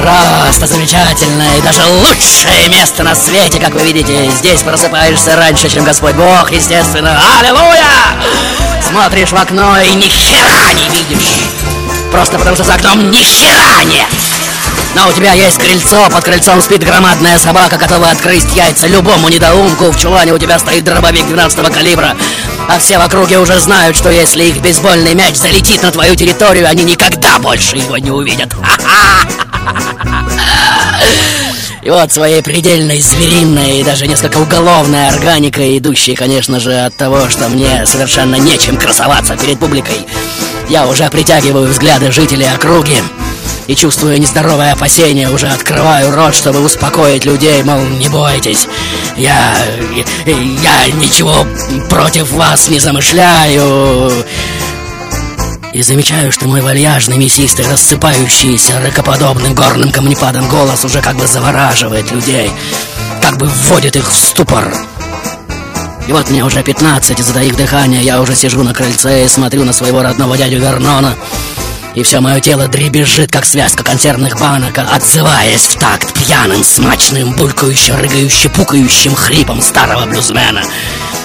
Просто 0.00 0.66
замечательное 0.66 1.58
и 1.58 1.62
даже 1.62 1.82
лучшее 1.84 2.68
место 2.68 3.02
на 3.02 3.14
свете, 3.14 3.58
как 3.58 3.74
вы 3.74 3.82
видите. 3.84 4.30
Здесь 4.30 4.62
просыпаешься 4.62 5.36
раньше, 5.36 5.68
чем 5.68 5.84
Господь 5.84 6.14
Бог, 6.14 6.50
естественно. 6.52 7.18
Аллилуйя! 7.38 7.84
Смотришь 8.82 9.30
в 9.30 9.36
окно 9.36 9.78
и 9.80 9.94
ни 9.94 10.08
хера 10.08 10.72
не 10.74 10.88
видишь. 10.90 11.75
Просто 12.12 12.38
потому 12.38 12.54
что 12.56 12.64
за 12.64 12.74
окном 12.74 13.10
ни 13.10 13.22
хера 13.22 13.84
нет. 13.84 14.08
Но 14.94 15.08
у 15.08 15.12
тебя 15.12 15.32
есть 15.34 15.58
крыльцо, 15.58 16.08
под 16.10 16.24
крыльцом 16.24 16.62
спит 16.62 16.82
громадная 16.82 17.38
собака, 17.38 17.76
готовая 17.76 18.12
открыть 18.12 18.46
яйца 18.54 18.86
любому 18.86 19.28
недоумку. 19.28 19.90
В 19.90 20.00
чулане 20.00 20.32
у 20.32 20.38
тебя 20.38 20.58
стоит 20.58 20.84
дробовик 20.84 21.26
12 21.26 21.72
калибра. 21.72 22.16
А 22.68 22.78
все 22.78 22.98
в 22.98 23.02
округе 23.02 23.38
уже 23.38 23.60
знают, 23.60 23.96
что 23.96 24.10
если 24.10 24.44
их 24.44 24.62
бейсбольный 24.62 25.14
мяч 25.14 25.36
залетит 25.36 25.82
на 25.82 25.90
твою 25.90 26.14
территорию, 26.14 26.66
они 26.66 26.84
никогда 26.84 27.38
больше 27.38 27.76
его 27.76 27.98
не 27.98 28.10
увидят. 28.10 28.54
И 31.82 31.90
вот 31.90 32.10
своей 32.12 32.42
предельной 32.42 33.00
звериной 33.00 33.78
и 33.78 33.84
даже 33.84 34.08
несколько 34.08 34.38
уголовной 34.38 35.06
органикой, 35.06 35.78
идущей, 35.78 36.16
конечно 36.16 36.58
же, 36.58 36.72
от 36.80 36.96
того, 36.96 37.28
что 37.28 37.48
мне 37.48 37.86
совершенно 37.86 38.34
нечем 38.34 38.76
красоваться 38.76 39.36
перед 39.36 39.60
публикой, 39.60 40.04
я 40.68 40.86
уже 40.86 41.08
притягиваю 41.10 41.68
взгляды 41.68 42.10
жителей 42.12 42.48
округи 42.52 42.96
и, 43.66 43.74
чувствуя 43.74 44.18
нездоровое 44.18 44.72
опасение, 44.72 45.30
уже 45.30 45.48
открываю 45.48 46.14
рот, 46.14 46.34
чтобы 46.34 46.60
успокоить 46.60 47.24
людей, 47.24 47.62
мол, 47.62 47.80
не 47.98 48.08
бойтесь, 48.08 48.68
я... 49.16 49.54
я 50.26 50.86
ничего 50.94 51.46
против 51.88 52.30
вас 52.32 52.68
не 52.68 52.78
замышляю. 52.78 54.12
И 55.72 55.82
замечаю, 55.82 56.32
что 56.32 56.46
мой 56.46 56.62
вальяжный, 56.62 57.18
мясистый, 57.18 57.66
рассыпающийся 57.66 58.80
ракоподобным 58.80 59.54
горным 59.54 59.90
камнепадом 59.90 60.48
голос 60.48 60.84
уже 60.84 61.02
как 61.02 61.16
бы 61.16 61.26
завораживает 61.26 62.10
людей, 62.12 62.50
как 63.20 63.36
бы 63.36 63.46
вводит 63.46 63.96
их 63.96 64.10
в 64.10 64.16
ступор. 64.16 64.72
И 66.06 66.12
вот 66.12 66.30
мне 66.30 66.44
уже 66.44 66.62
15, 66.62 67.18
и 67.18 67.22
затаив 67.22 67.56
дыхание, 67.56 68.02
я 68.02 68.20
уже 68.20 68.34
сижу 68.34 68.62
на 68.62 68.72
крыльце 68.72 69.24
и 69.24 69.28
смотрю 69.28 69.64
на 69.64 69.72
своего 69.72 70.02
родного 70.02 70.38
дядю 70.38 70.60
Вернона. 70.60 71.16
И 71.96 72.02
все 72.02 72.20
мое 72.20 72.40
тело 72.40 72.68
дребезжит, 72.68 73.32
как 73.32 73.44
связка 73.44 73.82
консервных 73.82 74.38
банок, 74.38 74.78
отзываясь 74.78 75.66
в 75.66 75.78
такт 75.78 76.12
пьяным, 76.12 76.62
смачным, 76.62 77.32
булькающе, 77.32 77.94
рыгающе, 77.94 78.50
пукающим 78.50 79.14
хрипом 79.14 79.62
старого 79.62 80.06
блюзмена. 80.06 80.62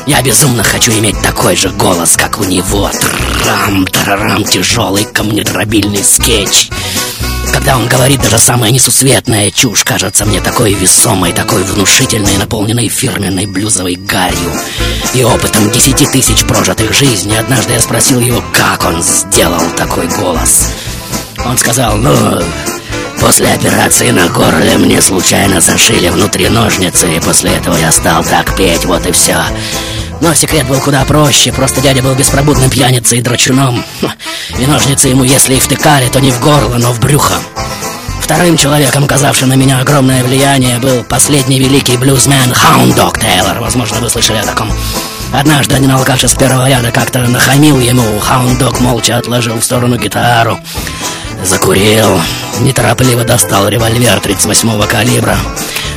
Я 0.08 0.22
безумно 0.24 0.64
хочу 0.64 0.92
иметь 0.94 1.22
такой 1.22 1.56
же 1.56 1.70
голос, 1.70 2.18
как 2.18 2.40
у 2.40 2.44
него. 2.44 2.90
Трам, 3.44 3.86
тарарам, 3.86 4.44
тяжелый 4.44 5.06
камнедробильный 5.06 6.04
скетч. 6.04 6.70
Когда 7.54 7.78
он 7.78 7.88
говорит, 7.88 8.22
даже 8.22 8.38
самая 8.38 8.72
несусветная 8.72 9.52
чушь 9.52 9.84
кажется 9.84 10.26
мне 10.26 10.42
такой 10.42 10.74
весомой, 10.74 11.34
такой 11.34 11.64
внушительной, 11.64 12.38
наполненной 12.38 12.88
фирменной 12.88 13.46
блюзовой 13.46 13.96
гарью 13.96 14.54
и 15.14 15.24
опытом 15.24 15.70
десяти 15.72 16.08
тысяч 16.08 16.46
прожитых 16.46 16.94
жизней. 16.94 17.38
Однажды 17.38 17.74
я 17.74 17.80
спросил 17.80 18.20
его, 18.20 18.44
как 18.54 18.86
он 18.86 19.04
сделал 19.04 19.70
такой 19.78 20.08
голос. 20.08 20.70
Он 21.46 21.58
сказал, 21.58 21.98
ну, 21.98 22.42
после 23.20 23.48
операции 23.48 24.12
на 24.12 24.28
горле 24.30 24.78
мне 24.78 25.02
случайно 25.02 25.60
зашили 25.60 26.10
внутри 26.10 26.50
ножницы, 26.50 27.14
и 27.14 27.20
после 27.20 27.52
этого 27.52 27.76
я 27.78 27.92
стал 27.92 28.24
так 28.24 28.56
петь, 28.56 28.86
вот 28.86 29.06
и 29.06 29.12
все. 29.12 29.38
Но 30.22 30.34
секрет 30.36 30.68
был 30.68 30.80
куда 30.80 31.04
проще, 31.04 31.52
просто 31.52 31.82
дядя 31.82 32.04
был 32.04 32.14
беспробудным 32.14 32.70
пьяницей 32.70 33.18
и 33.18 33.22
драчуном. 33.22 33.84
И 34.58 34.66
ножницы 34.66 35.08
ему, 35.08 35.24
если 35.24 35.56
и 35.56 35.60
втыкали, 35.60 36.08
то 36.10 36.20
не 36.20 36.32
в 36.32 36.40
горло, 36.40 36.78
но 36.78 36.94
в 36.94 37.00
брюхо. 37.00 37.34
Вторым 38.22 38.56
человеком, 38.56 39.04
оказавшим 39.04 39.50
на 39.50 39.56
меня 39.56 39.80
огромное 39.80 40.24
влияние, 40.24 40.80
был 40.80 41.04
последний 41.04 41.60
великий 41.60 41.98
блюзмен 41.98 42.54
Хаунд 42.54 42.96
Дог 42.96 43.20
Тейлор. 43.20 43.60
Возможно, 43.60 44.00
вы 44.00 44.10
слышали 44.10 44.38
о 44.38 44.44
таком. 44.44 44.72
Однажды 45.34 45.76
один 45.76 45.92
алкаш 45.92 46.24
из 46.24 46.36
первого 46.36 46.70
ряда 46.70 46.92
как-то 46.92 47.20
нахамил 47.20 47.80
ему. 47.80 48.20
Хаунд 48.20 48.60
Дог 48.60 48.80
молча 48.80 49.18
отложил 49.18 49.60
в 49.60 49.64
сторону 49.64 49.98
гитару. 49.98 50.60
Закурил. 51.44 52.22
Неторопливо 52.60 53.24
достал 53.24 53.68
револьвер 53.68 54.20
38-го 54.20 54.86
калибра. 54.88 55.38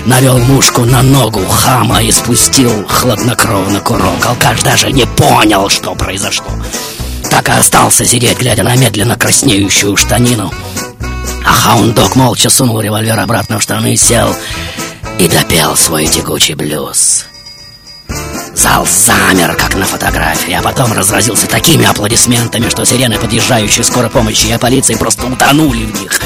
Навел 0.07 0.39
мушку 0.39 0.85
на 0.85 1.03
ногу 1.03 1.41
хама 1.47 2.03
и 2.03 2.13
спустил 2.13 2.87
хладнокровно 2.87 3.81
курок. 3.81 4.27
Алкаш 4.27 4.63
даже 4.63 4.93
не 4.93 5.07
понял, 5.07 5.71
что 5.71 5.95
произошло. 5.95 6.47
Так 7.31 7.49
и 7.49 7.53
остался 7.53 8.05
сидеть, 8.05 8.39
глядя 8.39 8.65
на 8.65 8.77
медленно 8.77 9.17
краснеющую 9.17 9.97
штанину. 9.97 10.53
А 11.47 11.53
Хаундок 11.53 12.17
молча 12.17 12.51
сунул 12.51 12.81
револьвер 12.81 13.19
обратно 13.19 13.59
в 13.59 13.63
штаны, 13.63 13.97
сел 13.97 14.35
и 15.19 15.27
допел 15.27 15.75
свой 15.75 16.07
тягучий 16.07 16.55
блюз. 16.55 17.25
Зал 18.55 18.87
замер, 18.87 19.57
как 19.57 19.75
на 19.75 19.87
фотографии, 19.87 20.53
а 20.53 20.63
потом 20.63 20.93
разразился 20.93 21.47
такими 21.47 21.87
аплодисментами, 21.87 22.69
что 22.69 22.85
сирены 22.85 23.19
подъезжающей 23.19 23.83
скорой 23.83 24.11
помощи 24.11 24.47
и 24.47 24.59
полиции 24.59 24.95
просто 24.95 25.27
утонули 25.27 25.87
в 25.87 26.01
них. 26.01 26.21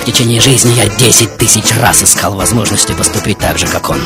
В 0.00 0.04
течение 0.04 0.40
жизни 0.40 0.72
я 0.72 0.88
10 0.88 1.36
тысяч 1.36 1.76
раз 1.78 2.02
искал 2.02 2.34
возможности 2.34 2.92
поступить 2.92 3.38
так 3.38 3.58
же, 3.58 3.66
как 3.66 3.90
он. 3.90 4.00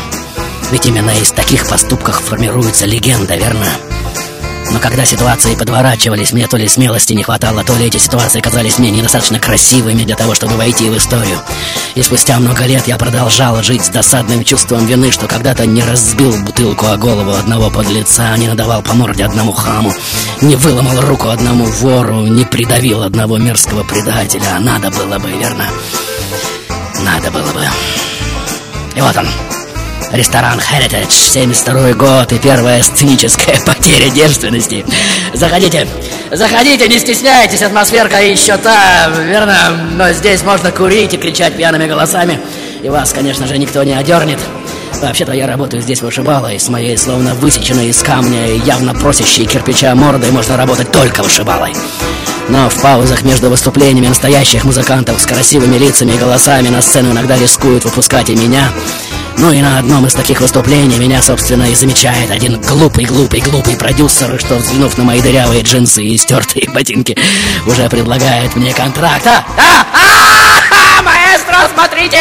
Ведь 0.72 0.86
именно 0.86 1.10
из 1.10 1.30
таких 1.30 1.68
поступков 1.68 2.20
формируется 2.20 2.84
легенда, 2.84 3.36
верно? 3.36 3.66
Но 4.74 4.80
когда 4.80 5.04
ситуации 5.04 5.54
подворачивались, 5.54 6.32
мне 6.32 6.48
то 6.48 6.56
ли 6.56 6.66
смелости 6.66 7.12
не 7.12 7.22
хватало, 7.22 7.62
то 7.62 7.76
ли 7.76 7.86
эти 7.86 7.98
ситуации 7.98 8.40
казались 8.40 8.76
мне 8.76 8.90
недостаточно 8.90 9.38
красивыми 9.38 10.02
для 10.02 10.16
того, 10.16 10.34
чтобы 10.34 10.56
войти 10.56 10.90
в 10.90 10.96
историю. 10.96 11.38
И 11.94 12.02
спустя 12.02 12.40
много 12.40 12.64
лет 12.64 12.88
я 12.88 12.96
продолжал 12.96 13.62
жить 13.62 13.84
с 13.84 13.88
досадным 13.88 14.42
чувством 14.42 14.84
вины, 14.84 15.12
что 15.12 15.28
когда-то 15.28 15.64
не 15.64 15.80
разбил 15.84 16.42
бутылку 16.42 16.86
о 16.86 16.96
голову 16.96 17.34
одного 17.34 17.70
подлеца, 17.70 18.36
не 18.36 18.48
надавал 18.48 18.82
по 18.82 18.94
морде 18.94 19.24
одному 19.24 19.52
хаму, 19.52 19.94
не 20.40 20.56
выломал 20.56 21.00
руку 21.02 21.28
одному 21.28 21.66
вору, 21.66 22.26
не 22.26 22.44
придавил 22.44 23.04
одного 23.04 23.38
мерзкого 23.38 23.84
предателя. 23.84 24.58
Надо 24.58 24.90
было 24.90 25.20
бы, 25.20 25.30
верно? 25.30 25.66
Надо 27.00 27.30
было 27.30 27.52
бы. 27.52 27.64
И 28.96 29.00
вот 29.00 29.16
он, 29.16 29.28
Ресторан 30.14 30.60
Heritage, 30.60 31.10
72 31.10 31.94
год 31.94 32.32
и 32.32 32.38
первая 32.38 32.80
сценическая 32.84 33.58
потеря 33.66 34.08
девственности. 34.10 34.86
Заходите, 35.32 35.88
заходите, 36.30 36.86
не 36.86 37.00
стесняйтесь, 37.00 37.62
атмосферка 37.62 38.22
еще 38.22 38.56
та, 38.56 39.08
верно? 39.08 39.56
Но 39.96 40.12
здесь 40.12 40.44
можно 40.44 40.70
курить 40.70 41.14
и 41.14 41.16
кричать 41.16 41.56
пьяными 41.56 41.88
голосами. 41.88 42.38
И 42.80 42.88
вас, 42.88 43.12
конечно 43.12 43.48
же, 43.48 43.58
никто 43.58 43.82
не 43.82 43.92
одернет. 43.92 44.38
Вообще-то 45.02 45.32
я 45.32 45.48
работаю 45.48 45.82
здесь 45.82 46.00
вышибалой, 46.00 46.60
с 46.60 46.68
моей 46.68 46.96
словно 46.96 47.34
высеченной 47.34 47.88
из 47.88 48.00
камня 48.00 48.46
и 48.46 48.60
явно 48.60 48.94
просящей 48.94 49.46
кирпича 49.46 49.92
мордой 49.96 50.30
можно 50.30 50.56
работать 50.56 50.92
только 50.92 51.24
вышибалой. 51.24 51.74
Но 52.48 52.68
в 52.68 52.80
паузах 52.80 53.22
между 53.22 53.48
выступлениями 53.48 54.08
настоящих 54.08 54.64
музыкантов 54.64 55.20
с 55.20 55.26
красивыми 55.26 55.76
лицами 55.76 56.12
и 56.12 56.18
голосами 56.18 56.68
на 56.68 56.82
сцену 56.82 57.12
иногда 57.12 57.36
рискуют 57.36 57.84
выпускать 57.84 58.30
и 58.30 58.36
меня. 58.36 58.70
Ну 59.38 59.52
и 59.52 59.60
на 59.60 59.78
одном 59.78 60.06
из 60.06 60.14
таких 60.14 60.40
выступлений 60.40 60.98
меня, 60.98 61.20
собственно, 61.20 61.64
и 61.64 61.74
замечает 61.74 62.30
один 62.30 62.60
глупый-глупый-глупый 62.60 63.76
продюсер, 63.76 64.38
что, 64.38 64.56
взглянув 64.56 64.96
на 64.96 65.04
мои 65.04 65.20
дырявые 65.20 65.62
джинсы 65.62 66.04
и 66.04 66.16
стертые 66.16 66.68
ботинки, 66.70 67.16
уже 67.66 67.88
предлагает 67.88 68.54
мне 68.56 68.72
контракт. 68.72 69.26
А, 69.26 69.44
а, 69.56 69.86
а, 70.70 71.02
маэстро, 71.02 71.68
смотрите, 71.72 72.18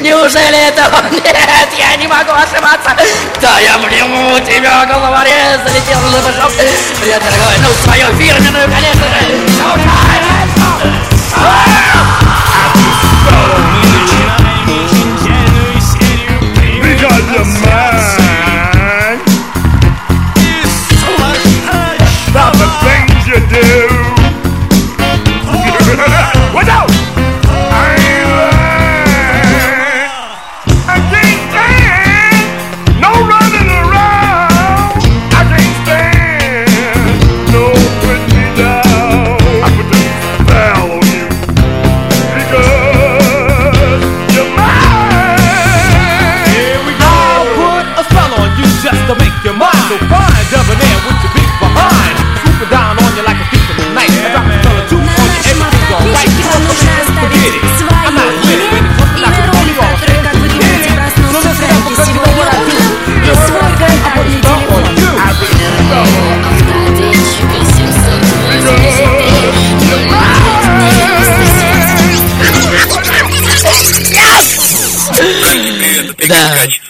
неужели 0.00 0.68
это 0.68 0.90
он? 0.92 1.12
Нет, 1.12 1.68
я 1.78 1.96
не 1.96 2.06
могу 2.06 2.32
ошибаться. 2.32 2.96
Да 3.40 3.58
я 3.60 3.78
приму 3.78 4.38
тебя, 4.40 4.86
головорез, 4.86 5.60
залетел 5.64 6.00
на 6.00 6.18
башок. 6.18 6.52
Привет, 7.00 7.22
дорогой, 7.22 7.56
ну 7.62 7.68
свою 7.84 8.06
фирменную, 8.18 8.68
конечно 8.70 9.04
же. 9.04 9.16
Because 11.36 11.85
my 17.46 17.85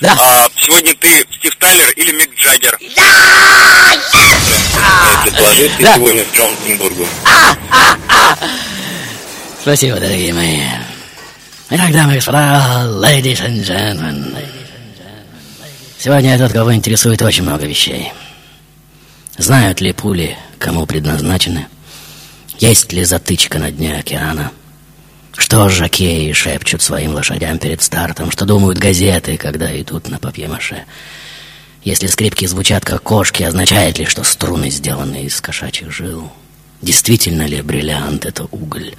Да, 0.00 0.14
да. 0.14 0.44
А 0.44 0.48
сегодня 0.56 0.94
ты 0.96 1.08
Стив 1.38 1.56
Тайлер 1.56 1.90
или 1.92 2.12
Мик 2.12 2.30
Джаггер? 2.36 2.78
Предложить 5.24 5.76
ты 5.76 5.82
Да. 5.82 5.94
сегодня 5.94 6.24
в 6.24 6.32
Джонсонбургу. 6.34 7.06
Спасибо, 9.62 9.98
дорогие 9.98 10.32
мои. 10.34 10.60
Итак, 11.70 11.92
дамы 11.92 12.12
и 12.12 12.16
господа, 12.16 12.84
ladies 13.02 13.40
and 13.44 13.64
gentlemen. 13.64 14.36
Сегодня 15.98 16.32
я 16.32 16.38
тот, 16.38 16.52
кого 16.52 16.74
интересует 16.74 17.20
очень 17.22 17.42
много 17.42 17.66
вещей. 17.66 18.12
Знают 19.38 19.80
ли 19.80 19.92
пули, 19.92 20.36
кому 20.58 20.86
предназначены? 20.86 21.66
Есть 22.58 22.92
ли 22.92 23.04
затычка 23.04 23.58
на 23.58 23.70
дне 23.70 23.98
океана? 23.98 24.52
Что 25.36 25.68
жакеи 25.68 26.32
шепчут 26.32 26.82
своим 26.82 27.14
лошадям 27.14 27.58
перед 27.58 27.82
стартом? 27.82 28.30
Что 28.30 28.46
думают 28.46 28.78
газеты, 28.78 29.36
когда 29.36 29.78
идут 29.80 30.08
на 30.08 30.18
папье-маше? 30.18 30.84
Если 31.84 32.06
скрипки 32.06 32.46
звучат 32.46 32.84
как 32.84 33.02
кошки, 33.02 33.42
означает 33.42 33.98
ли, 33.98 34.06
что 34.06 34.24
струны 34.24 34.70
сделаны 34.70 35.24
из 35.24 35.40
кошачьих 35.40 35.92
жил? 35.92 36.32
Действительно 36.82 37.46
ли 37.46 37.62
бриллиант— 37.62 38.24
это 38.26 38.48
уголь, 38.50 38.94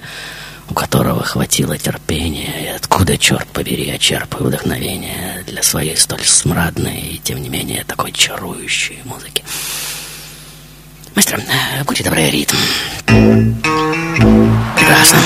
у 0.70 0.74
которого 0.74 1.22
хватило 1.22 1.76
терпения? 1.76 2.64
И 2.64 2.68
откуда, 2.68 3.18
черт 3.18 3.46
побери, 3.48 3.86
я 3.86 3.98
черпаю 3.98 4.46
вдохновение 4.46 5.44
для 5.46 5.62
своей 5.62 5.96
столь 5.96 6.24
смрадной 6.24 6.98
и, 6.98 7.18
тем 7.18 7.42
не 7.42 7.48
менее, 7.48 7.84
такой 7.84 8.12
чарующей 8.12 9.00
музыки? 9.04 9.44
Мастер, 11.14 11.40
э, 11.40 11.84
будьте 11.84 12.04
добры, 12.04 12.30
ритм. 12.30 12.56
Прекрасно. 14.76 15.18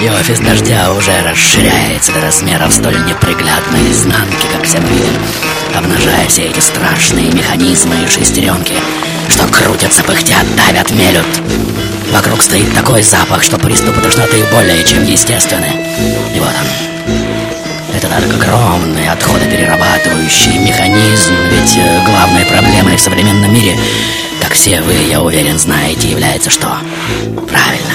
И 0.00 0.08
офис 0.08 0.38
дождя 0.40 0.92
уже 0.92 1.12
расширяется 1.22 2.12
до 2.12 2.20
размеров 2.20 2.72
столь 2.72 2.98
неприглядной 3.06 3.90
изнанки, 3.90 4.46
как 4.52 4.64
видим, 4.64 5.22
обнажая 5.74 6.28
все 6.28 6.44
эти 6.44 6.60
страшные 6.60 7.32
механизмы 7.32 7.94
и 8.04 8.06
шестеренки, 8.06 8.74
что 9.28 9.46
крутятся, 9.48 10.04
пыхтят, 10.04 10.44
давят, 10.56 10.90
мелют. 10.92 11.26
Вокруг 12.12 12.42
стоит 12.42 12.72
такой 12.74 13.02
запах, 13.02 13.42
что 13.42 13.58
приступы 13.58 14.00
тошноты 14.00 14.44
более 14.52 14.84
чем 14.84 15.04
естественны. 15.04 15.72
И 16.34 16.38
вот 16.38 16.48
он. 16.48 17.35
Этот 17.96 18.12
огромный 18.12 19.08
отходоперерабатывающий 19.08 20.58
механизм, 20.58 21.32
ведь 21.50 21.78
э, 21.78 22.04
главной 22.04 22.44
проблемой 22.44 22.94
в 22.94 23.00
современном 23.00 23.54
мире, 23.54 23.74
как 24.42 24.52
все 24.52 24.82
вы, 24.82 24.92
я 24.92 25.22
уверен, 25.22 25.58
знаете, 25.58 26.10
является 26.10 26.50
что? 26.50 26.76
Правильно. 27.48 27.94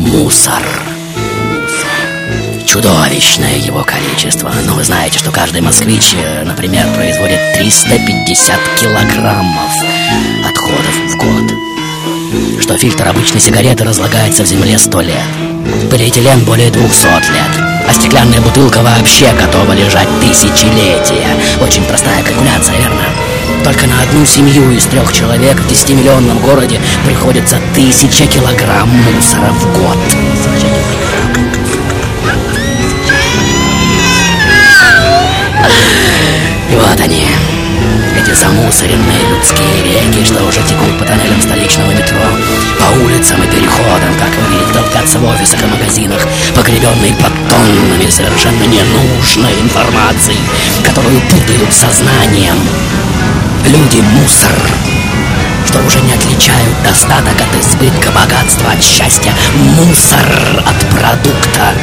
Мусор. 0.00 0.62
Чудовищное 2.66 3.56
его 3.56 3.82
количество. 3.84 4.52
Но 4.66 4.74
вы 4.74 4.84
знаете, 4.84 5.18
что 5.18 5.30
каждый 5.30 5.62
москвич, 5.62 6.14
э, 6.14 6.44
например, 6.44 6.86
производит 6.94 7.40
350 7.54 8.60
килограммов 8.78 9.72
отходов 10.46 10.94
в 11.06 11.16
год. 11.16 12.60
Что 12.60 12.76
фильтр 12.76 13.08
обычной 13.08 13.40
сигареты 13.40 13.84
разлагается 13.84 14.42
в 14.42 14.46
земле 14.46 14.76
100 14.76 15.00
лет. 15.00 15.57
Полиэтилен 15.90 16.44
более 16.44 16.70
200 16.70 17.32
лет. 17.32 17.64
А 17.88 17.92
стеклянная 17.92 18.40
бутылка 18.40 18.78
вообще 18.78 19.32
готова 19.32 19.72
лежать 19.72 20.08
тысячелетия. 20.20 21.28
Очень 21.60 21.84
простая 21.84 22.22
калькуляция, 22.22 22.76
верно? 22.76 23.02
Только 23.64 23.86
на 23.86 24.00
одну 24.02 24.24
семью 24.24 24.70
из 24.70 24.84
трех 24.84 25.12
человек 25.12 25.58
в 25.58 25.70
10-миллионном 25.70 26.40
городе 26.40 26.80
приходится 27.04 27.58
тысяча 27.74 28.26
килограмм 28.26 28.88
мусора 28.88 29.50
в 29.52 29.78
год. 29.78 29.98
И 36.70 36.76
вот 36.76 37.00
они, 37.00 37.26
эти 38.20 38.34
замусоренные 38.34 39.28
людские 39.30 39.82
реки, 39.82 40.24
что 40.24 40.44
уже 40.44 40.60
текут 40.62 40.98
по 40.98 41.04
тоннелям 41.04 41.40
столичного 41.40 41.90
метро, 41.92 42.18
по 42.88 42.92
улицам 43.04 43.42
и 43.42 43.46
переходам, 43.46 44.14
как 44.18 44.34
вы 44.36 44.54
видите, 44.54 44.72
толкаться 44.72 45.18
в 45.18 45.24
офисах 45.24 45.62
и 45.62 45.66
магазинах, 45.66 46.26
погребенные 46.54 47.14
под 47.14 47.32
тоннами 47.48 48.08
совершенно 48.08 48.64
ненужной 48.64 49.60
информации, 49.60 50.36
которую 50.82 51.20
путают 51.22 51.72
сознанием. 51.72 52.56
Люди— 53.66 54.00
мусор, 54.12 54.52
что 55.66 55.80
уже 55.80 56.00
не 56.00 56.12
отличают 56.12 56.82
достаток 56.82 57.34
от 57.40 57.60
избытка, 57.60 58.10
богатства 58.10 58.70
от 58.72 58.82
счастья, 58.82 59.32
мусор 59.54 60.62
от 60.64 60.90
продукта. 60.90 61.74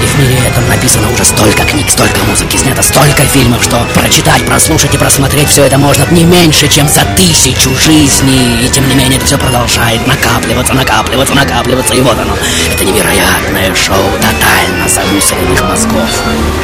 И 0.00 0.06
в 0.06 0.18
мире 0.18 0.38
этом 0.46 0.66
написано 0.68 1.10
уже 1.12 1.24
столько 1.24 1.64
книг, 1.64 1.90
столько 1.90 2.24
музыки, 2.24 2.56
снято 2.56 2.82
столько 2.82 3.22
фильмов, 3.22 3.62
что 3.62 3.76
прочитать, 3.94 4.46
прослушать 4.46 4.94
и 4.94 4.98
просмотреть 4.98 5.48
все 5.48 5.64
это 5.64 5.76
можно 5.76 6.06
не 6.10 6.24
меньше, 6.24 6.68
чем 6.68 6.88
за 6.88 7.04
тысячу 7.16 7.74
жизней. 7.76 8.64
И 8.64 8.68
тем 8.70 8.88
не 8.88 8.94
менее 8.94 9.18
это 9.18 9.26
все 9.26 9.36
продолжает 9.36 10.06
накапливаться, 10.06 10.72
накапливаться, 10.72 11.34
накапливаться. 11.34 11.94
И 11.94 12.00
вот 12.00 12.18
оно, 12.18 12.34
это 12.72 12.84
невероятное 12.84 13.74
шоу 13.74 14.10
тотально 14.16 14.88
замусоренных 14.88 15.62
мозгов. 15.62 16.10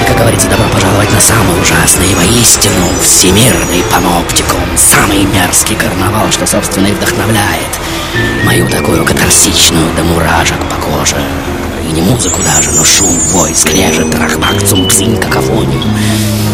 И, 0.01 0.05
как 0.05 0.17
говорится, 0.17 0.49
добро 0.49 0.67
пожаловать 0.69 1.13
на 1.13 1.21
самый 1.21 1.61
ужасный 1.61 2.11
и 2.11 2.15
воистину 2.15 2.89
всемирный 3.03 3.85
паноптикум. 3.93 4.63
Самый 4.77 5.25
мерзкий 5.25 5.77
карнавал, 5.77 6.31
что, 6.31 6.47
собственно, 6.47 6.87
и 6.87 6.93
вдохновляет 6.93 7.81
мою 8.45 8.67
такую 8.69 9.05
катарсичную 9.05 9.93
до 9.95 10.05
мурашек 10.05 10.59
по 10.71 10.77
коже 10.77 11.17
не 11.97 12.03
музыку 12.03 12.41
даже, 12.45 12.71
но 12.73 12.85
шум, 12.85 13.19
вой, 13.33 13.55
скрежет, 13.55 14.15
рахмак, 14.15 14.63
цум-цин, 14.63 15.17
какофонию, 15.17 15.83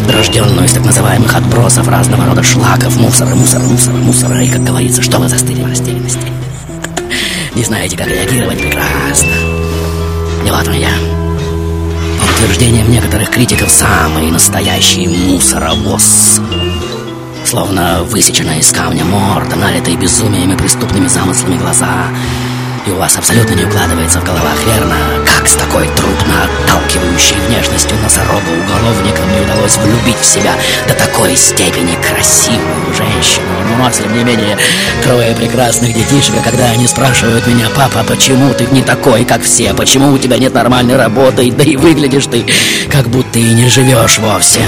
рожденную 0.09 0.66
из 0.66 0.72
так 0.72 0.85
называемых 0.85 1.35
отбросов 1.35 1.88
разного 1.88 2.26
рода 2.26 2.44
шлаков, 2.44 2.96
мусора, 2.96 3.35
мусора, 3.35 3.62
мусора, 3.64 3.96
мусора, 3.96 4.44
и, 4.44 4.48
как 4.48 4.62
говорится, 4.62 5.02
что 5.02 5.18
вы 5.18 5.28
застыли 5.28 5.62
в 5.62 5.66
растерянности? 5.66 6.20
Не 7.57 7.64
знаете, 7.64 7.96
как 7.96 8.07
реагировать? 8.07 8.59
Прекрасно. 8.59 9.33
И 10.46 10.50
вот 10.50 10.68
он 10.68 10.74
я. 10.74 10.92
По 12.20 12.44
утверждениям 12.44 12.88
некоторых 12.88 13.31
критиков, 13.31 13.68
самый 13.68 14.31
настоящий 14.31 15.09
мусоровоз. 15.09 16.40
Словно 17.44 18.05
высеченная 18.05 18.61
из 18.61 18.70
камня 18.70 19.05
морда, 19.05 19.57
налитые 19.57 19.96
безумием 19.96 20.52
и 20.52 20.57
преступными 20.57 21.09
замыслами 21.09 21.59
глаза— 21.59 22.07
и 22.87 22.90
у 22.90 22.97
вас 22.97 23.16
абсолютно 23.16 23.55
не 23.55 23.64
укладывается 23.64 24.21
в 24.21 24.25
головах, 24.25 24.57
верно? 24.66 24.97
Как 25.25 25.47
с 25.47 25.55
такой 25.55 25.88
трудно 25.88 26.45
отталкивающей 26.45 27.37
внешностью 27.47 27.97
носорога-уголовника 27.99 29.23
мне 29.23 29.40
удалось 29.42 29.77
влюбить 29.77 30.18
в 30.18 30.25
себя 30.25 30.53
до 30.88 30.95
такой 30.95 31.37
степени 31.37 31.97
красивую 32.03 32.95
женщину? 32.95 33.47
Ну, 33.68 33.85
а 33.85 33.90
тем 33.90 34.16
не 34.16 34.25
менее, 34.25 34.59
трое 35.03 35.35
прекрасных 35.35 35.95
детишек, 35.95 36.35
а 36.38 36.42
когда 36.49 36.71
они 36.71 36.87
спрашивают 36.87 37.47
меня, 37.47 37.66
папа, 37.77 38.05
почему 38.07 38.53
ты 38.55 38.66
не 38.66 38.83
такой, 38.83 39.25
как 39.25 39.42
все? 39.42 39.75
Почему 39.75 40.12
у 40.12 40.18
тебя 40.18 40.38
нет 40.38 40.55
нормальной 40.55 40.97
работы? 40.97 41.51
Да 41.53 41.64
и 41.64 41.77
выглядишь 41.77 42.27
ты, 42.27 42.45
как 42.90 43.09
будто 43.09 43.38
и 43.38 43.55
не 43.55 43.68
живешь 43.68 44.18
вовсе. 44.18 44.61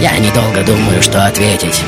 Я 0.00 0.18
недолго 0.18 0.62
думаю, 0.64 1.00
что 1.00 1.24
ответить. 1.24 1.82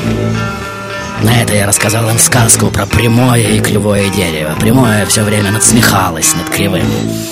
На 1.21 1.41
это 1.41 1.55
я 1.55 1.65
рассказал 1.65 2.09
им 2.09 2.19
сказку 2.19 2.67
про 2.67 2.85
прямое 2.85 3.41
и 3.41 3.59
клевое 3.59 4.09
дерево. 4.09 4.55
Прямое 4.59 5.05
все 5.05 5.23
время 5.23 5.51
надсмехалось 5.51 6.35
над 6.35 6.49
кривым. 6.49 6.83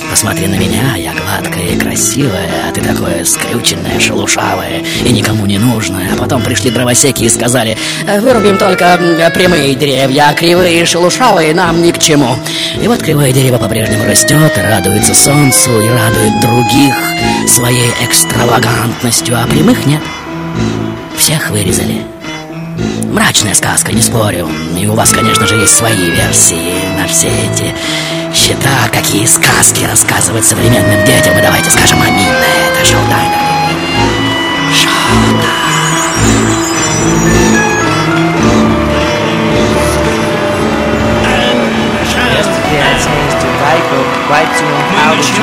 Посмотри 0.09 0.47
на 0.47 0.55
меня, 0.55 0.95
я 0.95 1.13
гладкая 1.13 1.67
и 1.67 1.77
красивая, 1.77 2.49
а 2.67 2.71
ты 2.71 2.81
такое 2.81 3.25
скрюченное, 3.25 3.99
шелушавое 3.99 4.83
и 5.03 5.11
никому 5.11 5.45
не 5.45 5.57
нужное. 5.57 6.13
А 6.13 6.17
потом 6.17 6.41
пришли 6.41 6.71
дровосеки 6.71 7.23
и 7.23 7.29
сказали, 7.29 7.77
вырубим 8.19 8.57
только 8.57 8.99
прямые 9.33 9.75
деревья, 9.75 10.29
а 10.29 10.33
кривые 10.33 10.81
и 10.81 10.85
шелушавые 10.85 11.53
нам 11.53 11.81
ни 11.81 11.91
к 11.91 11.99
чему. 11.99 12.35
И 12.81 12.87
вот 12.87 13.03
кривое 13.03 13.31
дерево 13.33 13.57
по-прежнему 13.57 14.05
растет, 14.05 14.53
радуется 14.57 15.13
солнцу, 15.13 15.81
и 15.81 15.89
радует 15.89 16.39
других 16.41 16.95
своей 17.47 17.91
экстравагантностью, 18.01 19.37
а 19.37 19.45
прямых 19.45 19.85
нет. 19.85 20.01
Всех 21.17 21.49
вырезали. 21.51 22.12
Мрачная 23.13 23.53
сказка, 23.53 23.93
не 23.93 24.01
спорю. 24.01 24.49
И 24.75 24.87
у 24.87 24.95
вас, 24.95 25.11
конечно 25.11 25.45
же, 25.45 25.57
есть 25.57 25.77
свои 25.77 26.09
версии 26.09 26.73
на 26.97 27.07
все 27.07 27.27
эти 27.27 27.75
счета, 28.33 28.89
какие 28.91 29.27
сказки 29.27 29.83
рассказывать 29.85 30.43
современным 30.43 31.05
детям. 31.05 31.37
И 31.37 31.41
давайте 31.43 31.69
скажем 31.69 32.01
аминь 32.01 32.25
на 32.25 32.43
это, 32.43 32.83
Шоу-тайм. 32.83 33.29
Yesterday 42.33 42.81
I 42.81 42.97
changed 42.97 43.37
to 43.37 43.47
Vico, 43.61 43.99
right 44.27 44.49
to 44.57 44.65
apology. 44.65 45.37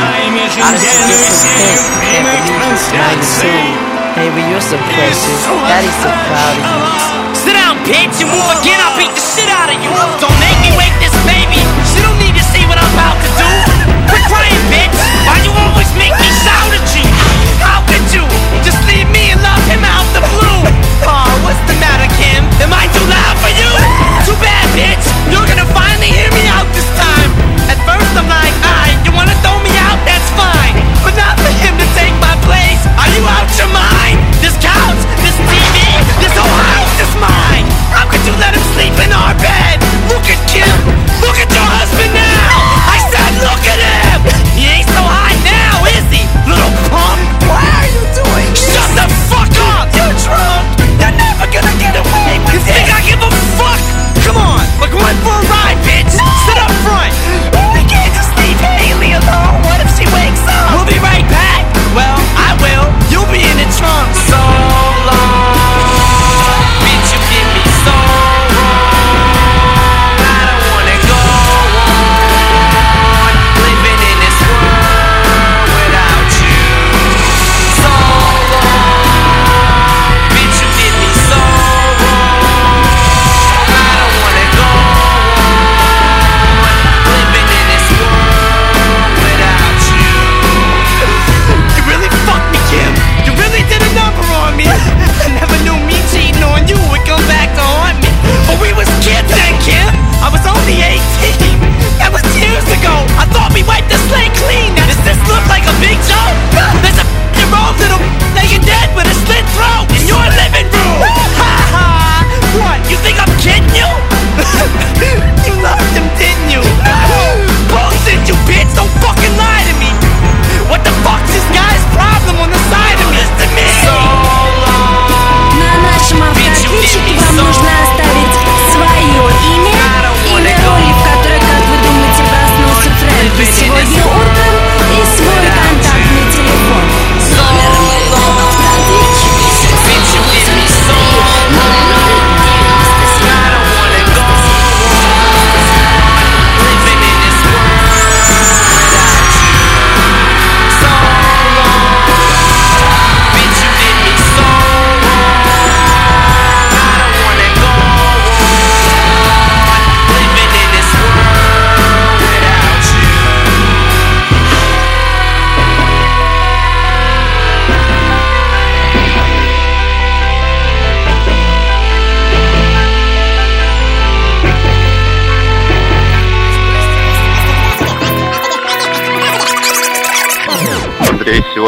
Honestly, 0.61 0.91
this 1.07 1.23
was 1.23 1.43
hit. 1.55 1.79
Can't 2.03 2.27
believe 2.35 2.67
it's 2.73 2.91
92. 2.91 3.91
Baby, 4.17 4.43
you're 4.51 4.61
so 4.61 4.77
precious. 4.77 5.47
Daddy's 5.71 5.95
so 6.03 6.11
proud 6.11 6.59
of 6.59 6.67
you. 6.67 7.30
Sit 7.41 7.57
down, 7.57 7.81
bitch, 7.89 8.21
and 8.21 8.29
move 8.29 8.49
again. 8.61 8.77
I'll 8.85 8.93
beat 9.01 9.09
the 9.17 9.25
shit 9.25 9.49
out 9.49 9.73
of 9.73 9.79
you. 9.81 9.89
Don't 10.21 10.37
make 10.45 10.61
me 10.61 10.77
wake 10.77 10.93
this 11.01 11.15
baby. 11.25 11.65
She 11.89 12.05
don't 12.05 12.21
need 12.21 12.37
to 12.37 12.45
see 12.53 12.61
what 12.69 12.77
I'm 12.77 12.93
about 12.93 13.17
to 13.17 13.31
do. 13.41 13.49
Quit 14.13 14.25
crying, 14.29 14.61
bitch. 14.69 14.93
Why 15.25 15.41
you 15.41 15.53
always 15.57 15.89
make 15.97 16.13
me 16.21 16.29
shout 16.45 16.70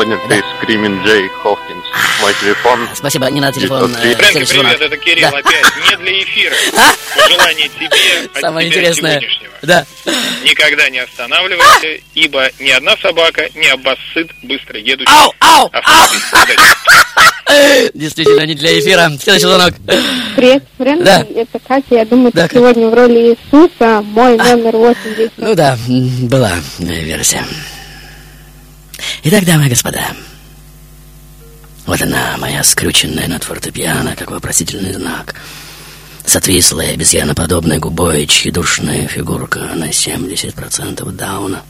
Сегодня 0.02 0.18
ты 0.28 0.42
Скримин 0.60 1.00
Джей 1.04 1.28
Ховкинс. 1.28 1.84
Мой 2.22 2.34
телефон. 2.40 2.88
Спасибо, 2.92 3.30
не 3.30 3.40
надо 3.40 3.60
телефон. 3.60 3.94
903. 4.02 4.10
э, 4.10 4.14
Фрэнки, 4.16 4.32
следующий 4.32 4.58
привет, 4.58 4.80
это 4.80 4.96
Кирилл 4.96 5.30
Да. 5.30 5.38
опять. 5.38 5.64
Не 5.90 5.96
для 5.96 6.22
эфира. 6.24 6.54
Пожелание 7.16 7.68
тебе 7.68 7.88
от 8.34 8.40
Самое 8.40 8.68
интересное. 8.68 9.20
Да. 9.62 9.86
Никогда 10.42 10.90
не 10.90 10.98
останавливайся, 10.98 12.02
ибо 12.14 12.48
ни 12.58 12.70
одна 12.70 12.96
собака 12.96 13.48
не 13.54 13.68
обоссыт 13.68 14.28
быстро 14.42 14.76
едущий 14.80 15.06
Ау, 15.08 15.32
ау, 15.38 15.70
автомобиль. 15.72 16.20
Удачи. 17.46 17.90
Действительно, 17.94 18.44
не 18.44 18.56
для 18.56 18.76
эфира. 18.80 19.08
Следующий 19.22 19.46
звонок. 19.46 19.74
Привет, 20.34 20.64
Фрэнки, 20.78 21.04
Да. 21.04 21.24
это 21.36 21.58
Катя. 21.60 21.86
Я 21.90 22.04
думаю, 22.06 22.32
Да, 22.34 22.48
ты 22.48 22.56
сегодня 22.56 22.88
в 22.88 22.94
роли 22.94 23.36
Иисуса, 23.36 24.02
мой 24.02 24.36
номер 24.36 24.76
80. 24.78 25.30
Ну 25.36 25.54
да, 25.54 25.78
была 25.88 26.50
версия. 26.80 27.44
Итак, 29.24 29.44
дамы 29.44 29.66
и 29.66 29.68
господа, 29.68 30.16
вот 31.86 32.02
она, 32.02 32.36
моя 32.38 32.64
скрюченная 32.64 33.28
над 33.28 33.44
фортепиано, 33.44 34.16
как 34.16 34.32
вопросительный 34.32 34.94
знак. 34.94 35.36
С 36.26 36.34
отвислой, 36.34 36.92
обезьяноподобной 36.94 37.78
губой, 37.78 38.26
тщедушная 38.26 39.06
фигурка 39.06 39.60
на 39.76 39.90
70% 39.90 41.08
дауна. 41.12 41.62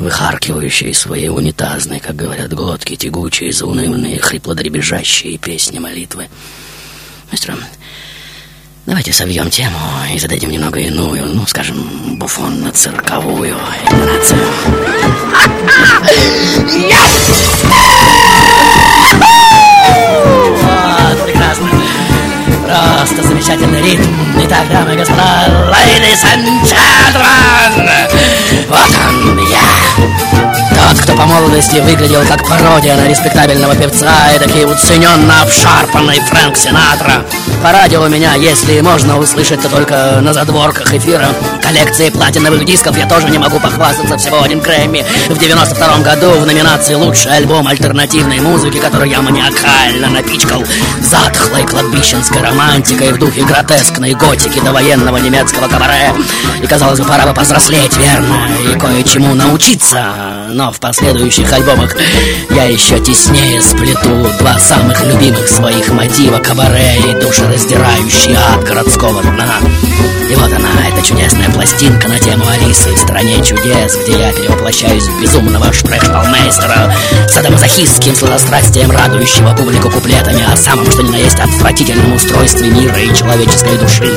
Выхаркивающие 0.00 0.92
свои 0.92 1.28
унитазные, 1.28 2.00
как 2.00 2.16
говорят 2.16 2.52
глотки, 2.52 2.96
тягучие, 2.96 3.52
заунывные, 3.52 4.18
хриплодребезжащие 4.18 5.38
песни 5.38 5.78
молитвы. 5.78 6.28
Мастер, 7.30 7.56
давайте 8.90 9.12
совьем 9.12 9.48
тему 9.48 9.78
и 10.12 10.18
зададим 10.18 10.50
немного 10.50 10.80
иную, 10.80 11.24
ну, 11.32 11.46
скажем, 11.46 12.18
буфонно-цирковую 12.18 13.56
интонацию. 13.84 14.40
Вот, 20.56 21.24
прекрасно. 21.24 21.68
Просто 22.96 23.22
замечательный 23.22 23.80
ритм. 23.80 24.12
Итак, 24.42 24.68
дамы 24.68 24.94
и 24.94 24.96
господа, 24.96 25.46
ladies 25.70 26.24
and 26.34 26.44
gentlemen, 26.64 27.86
вот 28.68 28.90
он 29.06 29.38
я. 29.46 30.29
Кто 31.10 31.18
по 31.18 31.26
молодости 31.26 31.80
выглядел 31.80 32.24
как 32.24 32.46
пародия 32.46 32.94
на 32.94 33.08
респектабельного 33.08 33.74
певца, 33.74 34.30
и 34.32 34.38
такие 34.38 34.64
уцененно 34.64 35.42
обшарпанный 35.42 36.20
Фрэнк 36.20 36.56
Синатра. 36.56 37.24
По 37.64 37.72
радио 37.72 38.06
меня, 38.06 38.34
если 38.34 38.80
можно 38.80 39.18
услышать, 39.18 39.60
то 39.60 39.68
только 39.68 40.20
на 40.20 40.32
задворках 40.32 40.94
эфира. 40.94 41.26
Коллекции 41.60 42.10
платиновых 42.10 42.64
дисков 42.64 42.96
я 42.96 43.08
тоже 43.08 43.28
не 43.28 43.38
могу 43.38 43.58
похвастаться 43.58 44.18
всего 44.18 44.40
один 44.40 44.60
Грэмми. 44.60 45.04
В 45.28 45.36
92 45.36 45.98
году 45.98 46.30
в 46.30 46.46
номинации 46.46 46.94
«Лучший 46.94 47.32
альбом 47.32 47.66
альтернативной 47.66 48.38
музыки», 48.38 48.78
который 48.78 49.10
я 49.10 49.20
маниакально 49.20 50.10
напичкал 50.10 50.62
затхлой 51.00 51.66
кладбищенской 51.66 52.40
романтикой 52.40 53.12
в 53.12 53.18
духе 53.18 53.42
гротескной 53.42 54.14
готики 54.14 54.60
до 54.60 54.72
военного 54.72 55.16
немецкого 55.16 55.66
кабаре. 55.66 56.14
И, 56.62 56.66
казалось 56.68 57.00
бы, 57.00 57.04
пора 57.04 57.26
бы 57.26 57.34
повзрослеть, 57.34 57.96
верно, 57.96 58.48
и 58.72 58.78
кое-чему 58.78 59.34
научиться. 59.34 60.14
Но 60.50 60.70
в 60.70 60.78
последующих 61.00 61.50
альбомах. 61.52 61.96
Я 62.50 62.64
еще 62.64 62.98
теснее 63.00 63.62
сплету 63.62 64.26
два 64.38 64.58
самых 64.58 65.02
любимых 65.04 65.48
своих 65.48 65.88
мотива. 65.88 66.38
Кабаре 66.38 66.98
и 66.98 67.14
душераздирающий 67.14 68.34
ад 68.34 68.64
городского 68.64 69.22
дна. 69.22 69.60
И 70.30 70.34
вот 70.36 70.52
она, 70.52 70.68
эта 70.88 71.02
чудесная 71.04 71.50
пластинка 71.50 72.06
на 72.06 72.18
тему 72.18 72.44
Алисы 72.46 72.92
в 72.92 72.98
«Стране 72.98 73.42
чудес», 73.42 73.96
где 73.96 74.12
я 74.12 74.32
перевоплощаюсь 74.32 75.08
в 75.08 75.20
безумного 75.20 75.72
шпрехшталмейстера 75.72 76.94
садомазохистским 77.28 78.14
сладострастием, 78.14 78.90
радующего 78.92 79.56
публику 79.56 79.90
куплетами 79.90 80.44
о 80.52 80.56
самом 80.56 80.88
что 80.90 81.02
ни 81.02 81.10
на 81.10 81.16
есть 81.16 81.40
отвратительном 81.40 82.12
устройстве 82.12 82.68
мира 82.68 82.96
и 83.00 83.14
человеческой 83.14 83.76
души, 83.78 84.08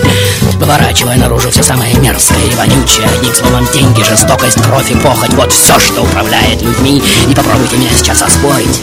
выворачивая 0.54 1.18
наружу 1.18 1.50
все 1.50 1.64
самое 1.64 1.96
мерзкое 1.96 2.46
и 2.46 2.56
вонючее, 2.56 3.08
одним 3.08 3.34
словом, 3.34 3.68
деньги, 3.74 4.04
жестокость, 4.04 4.62
кровь 4.62 4.92
и 4.92 4.96
похоть, 4.96 5.34
вот 5.34 5.52
все, 5.52 5.80
что 5.80 6.04
управляет 6.04 6.62
людьми, 6.62 6.73
и 7.28 7.36
попробуйте 7.36 7.78
меня 7.78 7.92
сейчас 7.94 8.22
оспорить. 8.22 8.82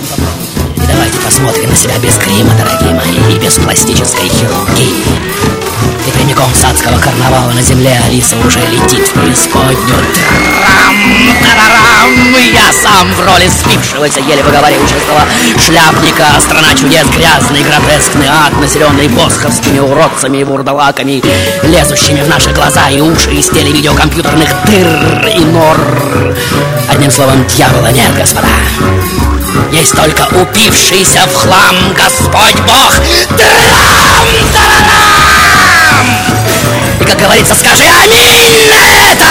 И 0.76 0.80
давайте 0.86 1.18
посмотрим 1.18 1.70
на 1.70 1.76
себя 1.76 1.98
без 1.98 2.16
грима, 2.18 2.54
дорогие 2.56 2.94
мои, 2.94 3.34
и 3.34 3.38
без 3.38 3.54
пластической 3.54 4.28
хирургии. 4.28 5.59
И 6.06 6.10
прямиком 6.12 6.54
с 6.54 6.64
адского 6.64 6.98
карнавала 6.98 7.50
на 7.52 7.62
земле 7.62 8.00
Алиса 8.06 8.36
уже 8.46 8.60
летит 8.60 9.06
в 9.06 9.12
преисподнюю. 9.12 9.76
Трам, 10.14 10.96
тарарам, 11.42 12.10
я 12.54 12.72
сам 12.72 13.12
в 13.12 13.20
роли 13.20 13.48
спившегося, 13.48 14.20
еле 14.20 14.42
выговаривающего 14.42 15.20
шляпника. 15.58 16.40
Страна 16.40 16.74
чудес, 16.74 17.06
грязный, 17.08 17.62
гротескный 17.62 18.28
ад, 18.28 18.58
населенный 18.60 19.08
босховскими 19.08 19.78
уродцами 19.78 20.38
и 20.38 20.44
бурдалаками, 20.44 21.22
лезущими 21.64 22.22
в 22.22 22.28
наши 22.28 22.50
глаза 22.50 22.88
и 22.88 23.00
уши 23.00 23.32
из 23.32 23.50
телевидеокомпьютерных 23.50 24.48
дыр 24.64 25.28
и 25.36 25.40
нор. 25.40 25.76
Одним 26.88 27.10
словом, 27.10 27.46
дьявола 27.46 27.92
нет, 27.92 28.14
господа. 28.16 28.48
Есть 29.70 29.94
только 29.94 30.26
упившийся 30.40 31.20
в 31.26 31.34
хлам 31.34 31.76
Господь 31.94 32.60
Бог. 32.66 32.94
Трам-тарарам! 33.36 35.29
И, 37.00 37.04
как 37.04 37.18
говорится, 37.18 37.54
скажи 37.54 37.84
аминь 37.84 38.68
на 38.68 39.10
это! 39.10 39.26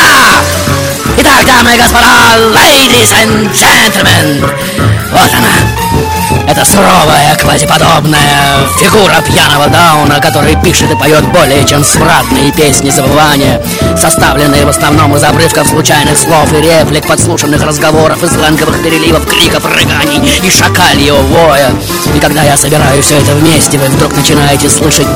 Итак, 1.18 1.46
дамы 1.46 1.76
и 1.76 1.78
господа, 1.78 2.38
ladies 2.54 3.12
and 3.12 3.52
gentlemen, 3.54 4.89
вот 5.12 5.30
она. 5.34 6.50
Это 6.50 6.66
суровая, 6.66 7.36
квазиподобная 7.38 8.68
фигура 8.80 9.22
пьяного 9.22 9.68
Дауна, 9.68 10.20
который 10.20 10.56
пишет 10.64 10.92
и 10.92 10.96
поет 10.96 11.24
более 11.32 11.66
чем 11.66 11.84
свратные 11.84 12.52
песни 12.52 12.90
забывания, 12.90 13.62
составленные 13.98 14.66
в 14.66 14.70
основном 14.70 15.16
из 15.16 15.24
обрывков 15.24 15.68
случайных 15.68 16.18
слов 16.18 16.52
и 16.54 16.62
реплик, 16.62 17.08
подслушанных 17.08 17.64
разговоров 17.64 18.24
и 18.24 18.28
сленговых 18.28 18.82
переливов, 18.84 19.28
криков, 19.28 19.66
рыганий 19.66 20.22
и 20.44 20.50
шакальего 20.50 21.18
воя. 21.18 21.72
И 22.16 22.20
когда 22.20 22.44
я 22.44 22.58
собираю 22.58 23.02
все 23.02 23.18
это 23.18 23.34
вместе, 23.34 23.78
вы 23.78 23.88
вдруг 23.88 24.16
начинаете 24.16 24.70
слышать 24.70 25.08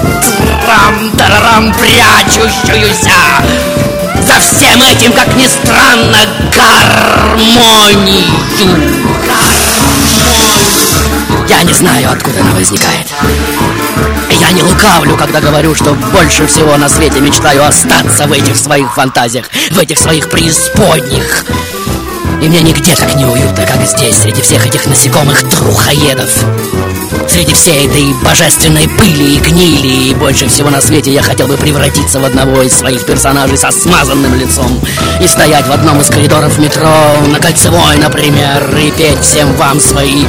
трам-тарарам 0.65 1.73
прячущуюся 1.73 3.11
за 4.25 4.39
всем 4.39 4.81
этим, 4.81 5.11
как 5.13 5.35
ни 5.35 5.47
странно, 5.47 6.17
гармонию. 6.55 7.43
Я 11.47 11.63
не 11.63 11.73
знаю, 11.73 12.11
откуда 12.11 12.41
она 12.41 12.51
возникает. 12.51 13.07
Я 14.39 14.51
не 14.51 14.61
лукавлю, 14.63 15.15
когда 15.15 15.39
говорю, 15.39 15.75
что 15.75 15.93
больше 15.93 16.47
всего 16.47 16.77
на 16.77 16.89
свете 16.89 17.19
мечтаю 17.21 17.65
остаться 17.65 18.27
в 18.27 18.31
этих 18.31 18.55
своих 18.57 18.93
фантазиях, 18.93 19.49
в 19.71 19.79
этих 19.79 19.97
своих 19.99 20.29
преисподних. 20.29 21.45
И 22.41 22.49
мне 22.49 22.61
нигде 22.61 22.95
так 22.95 23.15
не 23.15 23.25
уютно, 23.25 23.65
как 23.65 23.85
здесь, 23.85 24.17
среди 24.17 24.41
всех 24.41 24.65
этих 24.65 24.85
насекомых 24.85 25.47
трухоедов. 25.49 26.29
Среди 27.27 27.53
всей 27.53 27.87
этой 27.87 28.13
божественной 28.23 28.87
пыли 28.87 29.37
и 29.37 29.39
гнили, 29.39 30.09
и 30.09 30.13
больше 30.13 30.47
всего 30.47 30.69
на 30.69 30.81
свете 30.81 31.11
я 31.11 31.21
хотел 31.21 31.47
бы 31.47 31.57
превратиться 31.57 32.19
в 32.19 32.25
одного 32.25 32.61
из 32.61 32.73
своих 32.73 33.05
персонажей 33.05 33.57
со 33.57 33.71
смазанным 33.71 34.35
лицом 34.35 34.79
и 35.21 35.27
стоять 35.27 35.67
в 35.67 35.71
одном 35.71 36.01
из 36.01 36.07
коридоров 36.07 36.57
метро, 36.59 36.89
на 37.27 37.39
Кольцевой, 37.39 37.97
например, 37.97 38.77
и 38.77 38.91
петь 38.91 39.21
всем 39.21 39.55
вам 39.55 39.79
свои 39.79 40.25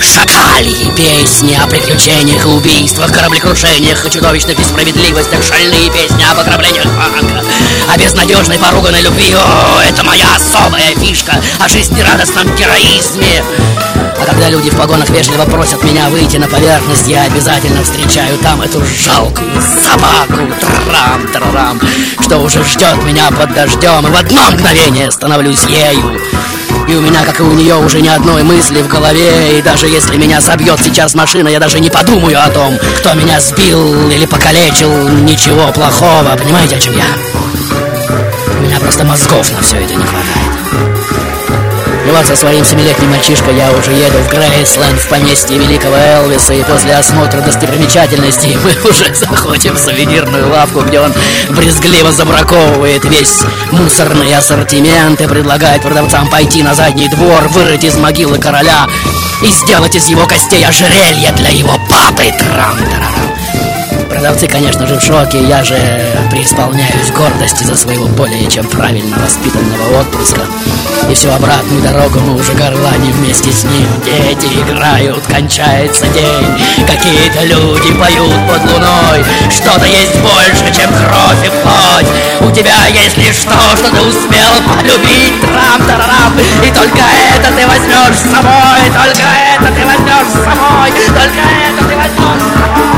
шакальи 0.00 0.90
песни 0.96 1.58
о 1.62 1.66
приключениях 1.66 2.44
и 2.44 2.48
убийствах, 2.48 3.12
кораблекрушениях 3.12 4.06
и 4.06 4.10
чудовищных 4.10 4.58
несправедливостях, 4.58 5.42
шальные 5.42 5.90
песни 5.90 6.24
об 6.30 6.38
ограблениях 6.38 6.86
банка, 6.86 7.44
о 7.92 7.98
безнадежной 7.98 8.58
поруганной 8.58 9.02
любви. 9.02 9.34
О, 9.34 9.80
это 9.82 10.04
моя 10.04 10.26
особая 10.36 10.94
фишка 10.96 11.40
о 11.60 11.68
жизнерадостном 11.68 12.54
героизме. 12.56 14.05
А 14.20 14.24
когда 14.24 14.48
люди 14.48 14.70
в 14.70 14.76
погонах 14.76 15.10
вежливо 15.10 15.44
просят 15.44 15.82
меня 15.84 16.08
выйти 16.08 16.36
на 16.38 16.48
поверхность, 16.48 17.06
я 17.06 17.22
обязательно 17.24 17.82
встречаю 17.82 18.38
там 18.38 18.62
эту 18.62 18.82
жалкую 18.84 19.50
собаку, 19.84 20.42
трам-тарарам, 20.86 21.80
что 22.20 22.38
уже 22.38 22.64
ждет 22.64 23.02
меня 23.04 23.30
под 23.30 23.54
дождем, 23.54 24.06
и 24.06 24.10
в 24.10 24.16
одно 24.16 24.50
мгновение 24.50 25.10
становлюсь 25.10 25.64
ею. 25.66 26.20
И 26.88 26.94
у 26.94 27.00
меня, 27.00 27.24
как 27.24 27.40
и 27.40 27.42
у 27.42 27.52
нее, 27.52 27.74
уже 27.76 28.00
ни 28.00 28.08
одной 28.08 28.44
мысли 28.44 28.80
в 28.80 28.88
голове. 28.88 29.58
И 29.58 29.62
даже 29.62 29.88
если 29.88 30.16
меня 30.16 30.40
собьет 30.40 30.78
сейчас 30.80 31.14
машина 31.14 31.48
Я 31.48 31.58
даже 31.58 31.80
не 31.80 31.90
подумаю 31.90 32.40
о 32.40 32.48
том, 32.50 32.78
кто 32.98 33.14
меня 33.14 33.40
сбил 33.40 34.08
или 34.08 34.24
покалечил. 34.24 35.08
Ничего 35.08 35.72
плохого, 35.72 36.36
понимаете, 36.36 36.76
о 36.76 36.80
чем 36.80 36.94
я? 36.96 37.06
У 38.58 38.62
меня 38.62 38.78
просто 38.78 39.04
мозгов 39.04 39.50
на 39.52 39.60
все 39.62 39.78
это 39.78 39.94
не 39.94 40.04
хватает 40.04 40.35
И 42.06 42.10
вот 42.10 42.24
со 42.24 42.36
своим 42.36 42.64
семилетним 42.64 43.10
мальчишкой 43.10 43.56
я 43.56 43.72
уже 43.72 43.90
еду 43.90 44.18
в 44.18 44.28
Грейсленд, 44.28 45.00
в 45.00 45.08
поместье 45.08 45.58
великого 45.58 45.96
Элвиса, 45.96 46.54
и 46.54 46.62
после 46.62 46.94
осмотра 46.94 47.40
достопримечательностей 47.40 48.56
мы 48.62 48.70
уже 48.90 49.12
заходим 49.12 49.74
в 49.74 49.78
сувенирную 49.78 50.48
лавку, 50.48 50.82
где 50.82 51.00
он 51.00 51.12
брезгливо 51.50 52.12
забраковывает 52.12 53.04
весь 53.04 53.42
мусорный 53.72 54.36
ассортимент 54.36 55.20
и 55.20 55.26
предлагает 55.26 55.82
продавцам 55.82 56.28
пойти 56.30 56.62
на 56.62 56.74
задний 56.74 57.08
двор, 57.08 57.48
вырыть 57.48 57.82
из 57.82 57.96
могилы 57.96 58.38
короля 58.38 58.86
и 59.42 59.50
сделать 59.50 59.96
из 59.96 60.06
его 60.06 60.26
костей 60.26 60.64
ожерелье 60.64 61.32
для 61.32 61.50
его 61.50 61.76
папы. 61.88 62.32
Трам-тарарам. 62.38 63.35
Продавцы, 64.26 64.48
конечно 64.48 64.84
же, 64.88 64.96
в 64.96 65.00
шоке. 65.00 65.40
Я 65.44 65.62
же 65.62 65.76
преисполняюсь 66.32 67.12
гордости 67.14 67.62
за 67.62 67.76
своего 67.76 68.08
более 68.08 68.50
чем 68.50 68.66
правильно 68.66 69.16
воспитанного 69.18 70.00
отпрыска. 70.00 70.40
И 71.08 71.14
всю 71.14 71.30
обратную 71.30 71.80
дорогу 71.80 72.18
мы 72.18 72.34
уже 72.34 72.52
горланим 72.54 73.12
вместе 73.12 73.52
с 73.52 73.62
ним. 73.62 73.86
Дети 74.04 74.46
играют, 74.46 75.24
кончается 75.28 76.08
день. 76.08 76.44
Какие-то 76.88 77.44
люди 77.44 77.92
поют 77.94 78.34
под 78.50 78.64
луной. 78.72 79.24
Что-то 79.48 79.86
есть 79.86 80.18
больше, 80.18 80.74
чем 80.74 80.90
кровь 80.90 81.46
и 81.46 81.50
плоть. 81.62 82.10
У 82.40 82.50
тебя 82.50 82.84
есть 82.86 83.16
лишь 83.18 83.44
то, 83.44 83.76
что 83.76 83.90
ты 83.94 84.00
успел 84.02 84.50
полюбить. 84.74 85.40
Трам-тарарам. 85.40 86.34
И 86.66 86.74
только 86.74 86.98
это 87.30 87.54
ты 87.54 87.64
возьмешь 87.64 88.18
с 88.18 88.34
собой. 88.34 88.82
Только 88.90 89.22
это 89.54 89.72
ты 89.72 89.86
возьмешь 89.86 90.30
с 90.30 90.42
собой. 90.42 90.90
Только 91.14 91.46
это 91.46 91.88
ты 91.88 91.94
возьмешь 91.94 92.42
с 92.42 92.60
собой. 92.60 92.95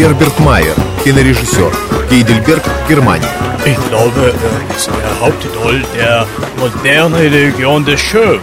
Герберт 0.00 0.38
Майер, 0.38 0.74
кинорежиссер, 1.04 1.76
Гейдельберг, 2.08 2.62
Германия. 2.88 3.28
Ich 3.66 3.76
glaube, 3.90 4.34
ist 4.74 4.88
der 4.88 5.20
Hauptidol 5.20 5.82
der 5.94 6.26
modernen 6.58 7.14
Religion 7.14 7.84
des 7.84 8.00
Shows. 8.00 8.40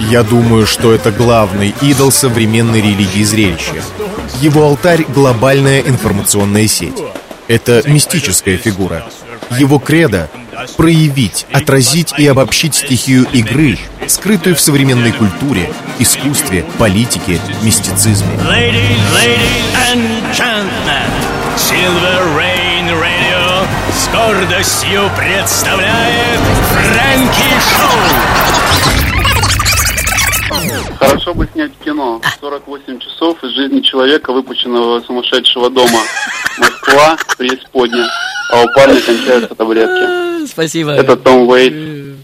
Я 0.00 0.24
думаю, 0.24 0.66
что 0.66 0.92
это 0.92 1.12
главный 1.12 1.72
идол 1.80 2.10
современной 2.10 2.80
религии 2.80 3.22
зрелища. 3.22 3.76
Его 4.40 4.64
алтарь— 4.64 5.04
глобальная 5.14 5.80
информационная 5.82 6.66
сеть. 6.66 7.00
Это 7.46 7.84
мистическая 7.86 8.56
фигура. 8.56 9.06
Его 9.56 9.78
кредо— 9.78 10.28
проявить, 10.76 11.46
отразить 11.52 12.14
и 12.18 12.26
обобщить 12.26 12.74
стихию 12.74 13.28
игры, 13.32 13.78
скрытую 14.08 14.56
в 14.56 14.60
современной 14.60 15.12
культуре, 15.12 15.70
искусстве, 16.00 16.64
политике, 16.78 17.38
мистицизме. 17.62 18.26
Ladies, 18.48 18.98
ladies 19.14 19.66
and 19.92 20.15
Silver 21.76 22.22
Rain 22.38 22.88
Radio 22.88 23.66
с 23.92 24.08
гордостью 24.08 25.10
представляет 25.14 26.40
Фрэнки 26.70 27.50
Шоу. 27.68 28.00
Хорошо 30.98 31.34
бы 31.34 31.46
снять 31.52 31.72
кино. 31.84 32.22
48 32.40 32.98
часов 33.00 33.44
из 33.44 33.50
жизни 33.50 33.80
человека, 33.80 34.32
выпущенного 34.32 35.00
из 35.00 35.04
сумасшедшего 35.04 35.68
дома. 35.68 36.00
Москва, 36.56 37.18
преисподня. 37.36 38.08
А 38.52 38.62
у 38.62 38.68
парня 38.74 38.98
кончаются 39.02 39.54
таблетки. 39.54 40.46
Спасибо. 40.46 40.92
Это 40.92 41.14
Том 41.14 41.46
Уэйт, 41.46 41.74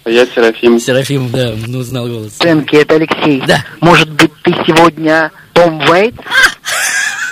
а 0.05 0.11
я 0.11 0.25
Серафим. 0.25 0.81
Серафим, 0.81 1.29
да, 1.31 1.53
ну 1.67 1.81
узнал 1.81 2.09
голос. 2.09 2.33
Фрэнки, 2.38 2.77
это 2.77 2.95
Алексей. 2.95 3.43
Да. 3.47 3.62
Может 3.83 4.09
быть, 4.12 4.33
ты 4.45 4.55
сегодня 4.67 5.31
Том 5.53 5.79
Уэйт? 5.91 6.15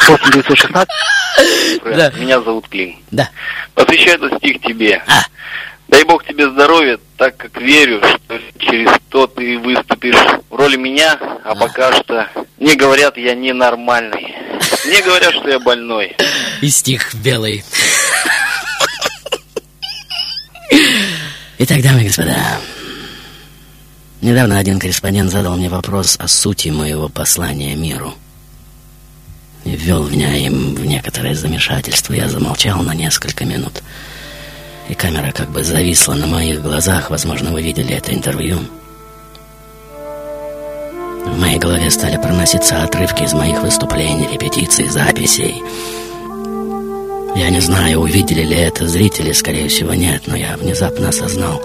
8916? 0.06 0.88
Фрэнк, 1.82 2.16
Меня 2.16 2.40
зовут 2.40 2.68
Клим. 2.68 2.96
Да. 3.10 3.30
Посвящаю 3.74 4.16
этот 4.16 4.38
стих 4.38 4.60
тебе. 4.62 5.02
Дай 5.88 6.04
Бог 6.04 6.24
тебе 6.24 6.48
здоровья, 6.48 6.98
так 7.16 7.36
как 7.36 7.60
верю, 7.60 8.00
что 8.00 8.38
через 8.58 8.90
то 9.08 9.26
ты 9.26 9.58
выступишь 9.58 10.14
в 10.48 10.54
роли 10.54 10.76
меня, 10.76 11.18
а 11.44 11.56
пока 11.56 11.92
что 11.96 12.28
мне 12.58 12.76
говорят, 12.76 13.16
я 13.16 13.34
ненормальный. 13.34 14.34
Мне 14.86 15.02
говорят, 15.02 15.34
что 15.34 15.48
я 15.48 15.58
больной. 15.58 16.14
И 16.60 16.68
стих 16.68 17.12
белый. 17.14 17.64
Итак, 21.58 21.82
дамы 21.82 22.02
и 22.02 22.06
господа, 22.06 22.36
недавно 24.20 24.58
один 24.58 24.78
корреспондент 24.78 25.30
задал 25.30 25.56
мне 25.56 25.68
вопрос 25.68 26.16
о 26.20 26.28
сути 26.28 26.68
моего 26.68 27.08
послания 27.08 27.74
миру. 27.74 28.14
Ввел 29.76 30.08
меня 30.08 30.36
им 30.36 30.74
в 30.74 30.84
некоторое 30.84 31.34
замешательство. 31.34 32.12
Я 32.12 32.28
замолчал 32.28 32.82
на 32.82 32.92
несколько 32.92 33.44
минут. 33.44 33.82
И 34.88 34.94
камера 34.94 35.30
как 35.32 35.50
бы 35.50 35.62
зависла 35.62 36.14
на 36.14 36.26
моих 36.26 36.60
глазах. 36.60 37.10
Возможно, 37.10 37.52
вы 37.52 37.62
видели 37.62 37.94
это 37.94 38.12
интервью. 38.12 38.58
В 41.24 41.38
моей 41.38 41.58
голове 41.58 41.90
стали 41.90 42.16
проноситься 42.16 42.82
отрывки 42.82 43.22
из 43.22 43.32
моих 43.32 43.62
выступлений, 43.62 44.28
репетиций, 44.32 44.88
записей. 44.88 45.62
Я 47.36 47.50
не 47.50 47.60
знаю, 47.60 48.00
увидели 48.00 48.42
ли 48.42 48.56
это 48.56 48.88
зрители, 48.88 49.32
скорее 49.32 49.68
всего, 49.68 49.94
нет, 49.94 50.22
но 50.26 50.34
я 50.34 50.56
внезапно 50.56 51.10
осознал, 51.10 51.62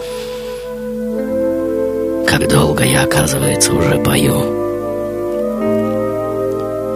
как 2.28 2.48
долго 2.50 2.84
я, 2.84 3.04
оказывается, 3.04 3.74
уже 3.74 3.98
пою. 4.04 4.65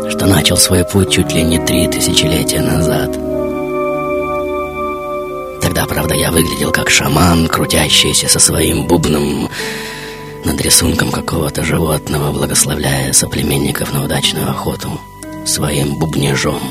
Что 0.10 0.26
начал 0.26 0.58
свой 0.58 0.84
путь 0.84 1.12
чуть 1.12 1.34
ли 1.34 1.44
не 1.44 1.60
три 1.60 1.88
тысячелетия 1.88 2.62
назад. 2.62 3.12
Тогда, 5.62 5.86
правда, 5.86 6.16
я 6.16 6.32
выглядел 6.32 6.72
как 6.72 6.90
шаман, 6.90 7.48
крутящийся 7.48 8.28
со 8.28 8.40
своим 8.40 8.88
бубном 8.88 9.50
над 10.44 10.62
рисунком 10.62 11.12
какого-то 11.12 11.64
животного, 11.64 12.32
благословляя 12.32 13.14
соплеменников 13.14 13.94
на 13.94 14.04
удачную 14.04 14.50
охоту 14.50 15.00
своим 15.46 16.00
бубнежом. 16.00 16.62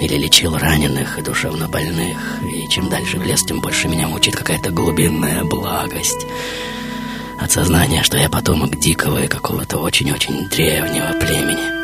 Или 0.00 0.16
лечил 0.16 0.56
раненых 0.56 1.18
и 1.18 1.22
душевно 1.22 1.68
больных. 1.68 2.18
И 2.42 2.68
чем 2.68 2.88
дальше 2.88 3.18
в 3.18 3.24
лес, 3.24 3.42
тем 3.44 3.60
больше 3.60 3.88
меня 3.88 4.08
мучит 4.08 4.36
какая-то 4.36 4.70
глубинная 4.70 5.44
благость. 5.44 6.26
От 7.40 7.50
сознания, 7.52 8.02
что 8.02 8.16
я 8.16 8.28
потомок 8.28 8.78
дикого 8.78 9.22
и 9.22 9.28
какого-то 9.28 9.78
очень-очень 9.78 10.48
древнего 10.48 11.12
племени. 11.20 11.77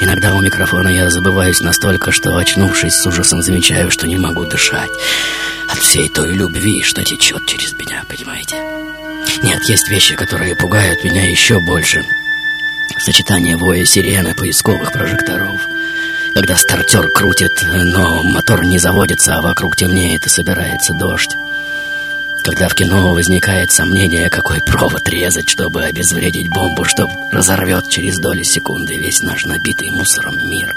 Иногда 0.00 0.34
у 0.34 0.40
микрофона 0.40 0.88
я 0.88 1.10
забываюсь 1.10 1.60
настолько, 1.60 2.12
что, 2.12 2.36
очнувшись, 2.36 2.94
с 2.94 3.06
ужасом 3.06 3.42
замечаю, 3.42 3.90
что 3.90 4.06
не 4.06 4.16
могу 4.16 4.44
дышать 4.44 4.90
от 5.68 5.78
всей 5.78 6.08
той 6.08 6.32
любви, 6.34 6.82
что 6.82 7.02
течет 7.02 7.46
через 7.46 7.72
меня, 7.74 8.02
понимаете? 8.08 8.56
Нет, 9.42 9.62
есть 9.64 9.88
вещи, 9.88 10.14
которые 10.14 10.54
пугают 10.56 11.02
меня 11.04 11.28
еще 11.28 11.60
больше. 11.60 12.04
Сочетание 12.98 13.56
воя 13.56 13.84
сирены, 13.84 14.34
поисковых 14.34 14.92
прожекторов. 14.92 15.60
Когда 16.34 16.56
стартер 16.56 17.08
крутит, 17.08 17.52
но 17.72 18.22
мотор 18.22 18.64
не 18.64 18.78
заводится, 18.78 19.36
а 19.36 19.42
вокруг 19.42 19.76
темнеет 19.76 20.26
и 20.26 20.28
собирается 20.28 20.92
дождь. 20.94 21.36
Когда 22.44 22.68
в 22.68 22.74
кино 22.74 23.14
возникает 23.14 23.72
сомнение, 23.72 24.28
какой 24.28 24.60
провод 24.60 25.08
резать, 25.08 25.48
чтобы 25.48 25.82
обезвредить 25.82 26.50
бомбу, 26.50 26.84
что 26.84 27.08
разорвет 27.32 27.88
через 27.88 28.18
доли 28.18 28.42
секунды 28.42 28.96
весь 28.96 29.22
наш 29.22 29.46
набитый 29.46 29.90
мусором 29.90 30.36
мир. 30.46 30.76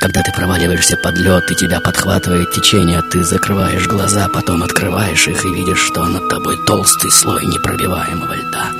Когда 0.00 0.24
ты 0.24 0.32
проваливаешься 0.32 0.96
под 0.96 1.16
лед, 1.16 1.48
и 1.52 1.54
тебя 1.54 1.80
подхватывает 1.80 2.50
течение, 2.50 3.02
ты 3.02 3.22
закрываешь 3.22 3.86
глаза, 3.86 4.28
потом 4.28 4.64
открываешь 4.64 5.28
их 5.28 5.44
и 5.44 5.54
видишь, 5.54 5.78
что 5.78 6.04
над 6.06 6.28
тобой 6.28 6.56
толстый 6.66 7.12
слой 7.12 7.46
непробиваемого 7.46 8.34
льда. 8.34 8.72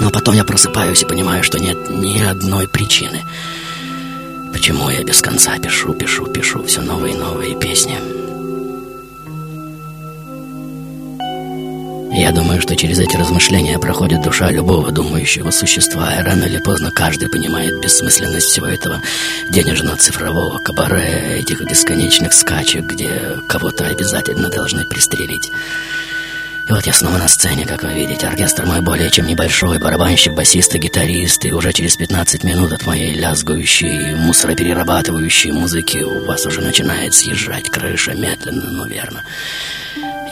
Но 0.00 0.10
потом 0.10 0.34
я 0.34 0.44
просыпаюсь 0.44 1.02
и 1.02 1.06
понимаю, 1.06 1.44
что 1.44 1.58
нет 1.58 1.90
ни 1.90 2.18
одной 2.20 2.66
причины. 2.66 3.26
Почему 4.54 4.88
я 4.88 5.04
без 5.04 5.20
конца 5.20 5.58
пишу, 5.58 5.92
пишу, 5.92 6.24
пишу 6.26 6.64
все 6.64 6.80
новые 6.80 7.14
и 7.14 7.18
новые 7.18 7.60
песни. 7.60 8.25
Я 12.16 12.32
думаю, 12.32 12.62
что 12.62 12.74
через 12.76 12.98
эти 12.98 13.14
размышления 13.14 13.78
проходит 13.78 14.22
душа 14.22 14.50
любого 14.50 14.90
думающего 14.90 15.50
существа, 15.50 16.14
и 16.14 16.22
рано 16.22 16.44
или 16.44 16.56
поздно 16.56 16.90
каждый 16.90 17.28
понимает 17.28 17.78
бессмысленность 17.78 18.46
всего 18.46 18.66
этого 18.68 19.02
денежно-цифрового 19.50 20.56
кабаре, 20.56 21.40
этих 21.40 21.60
бесконечных 21.60 22.32
скачек, 22.32 22.84
где 22.86 23.36
кого-то 23.46 23.84
обязательно 23.84 24.48
должны 24.48 24.86
пристрелить. 24.86 25.52
И 26.66 26.72
вот 26.72 26.86
я 26.86 26.94
снова 26.94 27.18
на 27.18 27.28
сцене, 27.28 27.66
как 27.66 27.82
вы 27.82 27.92
видите. 27.92 28.26
Оркестр 28.26 28.64
мой 28.64 28.80
более 28.80 29.10
чем 29.10 29.26
небольшой, 29.26 29.78
барабанщик, 29.78 30.32
басист 30.32 30.74
и 30.74 30.78
гитарист. 30.78 31.44
И 31.44 31.52
уже 31.52 31.74
через 31.74 31.96
15 31.96 32.44
минут 32.44 32.72
от 32.72 32.86
моей 32.86 33.12
лязгающей, 33.12 34.14
мусороперерабатывающей 34.14 35.52
музыки 35.52 35.98
у 35.98 36.24
вас 36.24 36.46
уже 36.46 36.62
начинает 36.62 37.12
съезжать 37.12 37.68
крыша 37.68 38.14
медленно, 38.14 38.70
но 38.70 38.86
верно. 38.86 39.22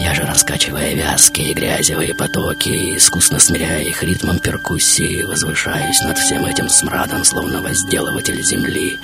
Я 0.01 0.15
же, 0.15 0.23
раскачивая 0.23 0.95
вязкие 0.95 1.55
грязевые 1.55 2.15
потоки, 2.15 2.97
искусно 2.97 3.39
смиряя 3.39 3.81
их 3.81 4.03
ритмом 4.03 4.39
перкуссии, 4.39 5.23
возвышаюсь 5.23 6.01
над 6.01 6.19
всем 6.19 6.45
этим 6.47 6.69
смрадом, 6.69 7.25
словно 7.25 7.63
возделыватель 7.63 8.43
земли, 8.43 8.99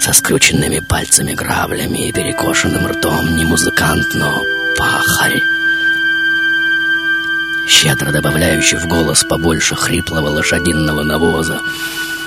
со 0.00 0.12
скрученными 0.12 0.80
пальцами 0.80 1.34
граблями 1.34 2.08
и 2.08 2.12
перекошенным 2.12 2.86
ртом 2.86 3.36
не 3.36 3.44
музыкант, 3.44 4.06
но 4.14 4.42
пахарь 4.76 5.42
щедро 7.82 8.12
добавляющий 8.12 8.78
в 8.78 8.86
голос 8.86 9.24
побольше 9.24 9.74
хриплого 9.74 10.28
лошадиного 10.28 11.02
навоза, 11.02 11.60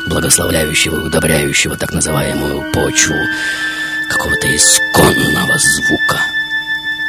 благословляющего 0.07 0.97
и 0.97 1.05
удобряющего 1.05 1.77
так 1.77 1.93
называемую 1.93 2.71
почву 2.71 3.15
какого-то 4.09 4.53
исконного 4.55 5.57
звука. 5.57 6.19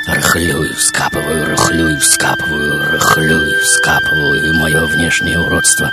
Рыхлю 0.07 0.63
и 0.63 0.73
вскапываю, 0.73 1.47
рыхлю 1.47 1.91
и 1.91 1.97
вскапываю, 1.97 2.93
рыхлю 2.93 3.45
и 3.49 3.57
вскапываю, 3.57 4.47
и 4.47 4.53
мое 4.53 4.87
внешнее 4.87 5.41
уродство 5.41 5.93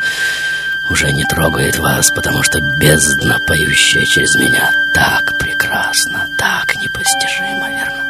уже 0.90 1.12
не 1.12 1.24
трогает 1.24 1.80
вас, 1.80 2.12
потому 2.12 2.44
что 2.44 2.62
бездна, 2.62 3.40
поющая 3.40 4.06
через 4.06 4.36
меня, 4.36 4.72
так 4.94 5.36
прекрасна, 5.40 6.28
так 6.38 6.76
непостижимо, 6.76 7.70
верно? 7.72 8.04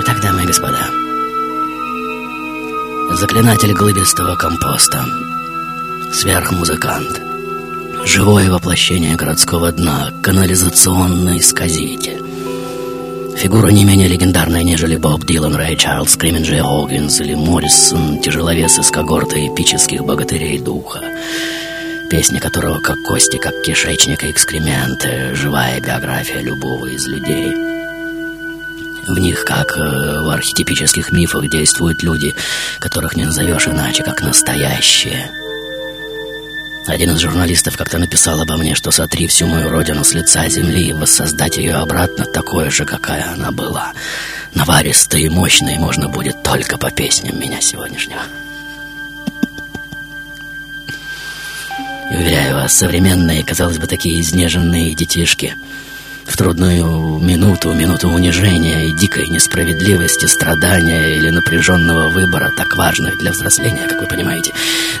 Итак, 0.00 0.20
дамы 0.20 0.42
и 0.42 0.46
господа, 0.46 0.90
заклинатель 3.16 3.72
глыбистого 3.72 4.36
компоста, 4.36 5.06
сверхмузыкант, 6.12 7.28
живое 8.04 8.50
воплощение 8.50 9.16
городского 9.16 9.72
дна, 9.72 10.10
канализационный 10.22 11.40
сказитель, 11.40 12.22
Фигура 13.36 13.68
не 13.68 13.84
менее 13.84 14.08
легендарная, 14.08 14.64
нежели 14.64 14.96
Боб 14.96 15.24
Дилан, 15.24 15.54
Рэй 15.54 15.76
Чарльз, 15.76 16.16
Кримен 16.16 16.42
Джей 16.42 16.60
Хоггинс 16.60 17.20
или 17.20 17.34
Моррисон, 17.34 18.20
тяжеловес 18.20 18.80
из 18.80 18.90
когорты 18.90 19.46
эпических 19.46 20.04
богатырей 20.04 20.58
духа, 20.58 21.04
песня 22.10 22.40
которого 22.40 22.80
как 22.80 23.00
кости, 23.04 23.36
как 23.36 23.62
кишечник 23.62 24.24
и 24.24 24.30
экскременты, 24.32 25.36
живая 25.36 25.80
биография 25.80 26.40
любого 26.40 26.86
из 26.86 27.06
людей— 27.06 27.52
в 29.08 29.18
них, 29.18 29.46
как 29.46 29.78
э, 29.78 29.80
в 29.80 30.28
архетипических 30.28 31.12
мифах, 31.12 31.48
действуют 31.48 32.02
люди, 32.02 32.34
которых 32.78 33.16
не 33.16 33.24
назовешь 33.24 33.66
иначе, 33.66 34.02
как 34.02 34.22
настоящие. 34.22 35.30
Один 36.88 37.10
из 37.10 37.18
журналистов 37.18 37.76
как-то 37.76 37.98
написал 37.98 38.40
обо 38.40 38.56
мне, 38.56 38.74
что 38.74 38.90
сотри 38.90 39.26
всю 39.26 39.46
мою 39.46 39.68
родину 39.68 40.04
с 40.04 40.14
лица 40.14 40.48
земли 40.48 40.88
и 40.88 40.92
воссоздать 40.94 41.58
ее 41.58 41.74
обратно 41.74 42.24
такой 42.24 42.70
же, 42.70 42.86
какая 42.86 43.30
она 43.34 43.52
была. 43.52 43.92
Наваристой 44.54 45.24
и 45.24 45.28
мощной 45.28 45.76
можно 45.76 46.08
будет 46.08 46.42
только 46.42 46.78
по 46.78 46.90
песням 46.90 47.38
меня 47.38 47.60
сегодняшнего. 47.60 48.22
И 52.10 52.16
уверяю 52.16 52.54
вас, 52.54 52.72
современные, 52.72 53.44
казалось 53.44 53.76
бы, 53.76 53.86
такие 53.86 54.18
изнеженные 54.22 54.94
детишки— 54.94 55.54
в 56.28 56.36
трудную 56.36 57.18
минуту, 57.18 57.72
минуту 57.72 58.08
унижения 58.08 58.86
и 58.86 58.92
дикой 58.92 59.28
несправедливости, 59.28 60.26
страдания 60.26 61.16
или 61.16 61.30
напряженного 61.30 62.10
выбора, 62.10 62.52
так 62.54 62.76
важных 62.76 63.18
для 63.18 63.32
взросления, 63.32 63.86
как 63.88 64.02
вы 64.02 64.06
понимаете, 64.06 64.52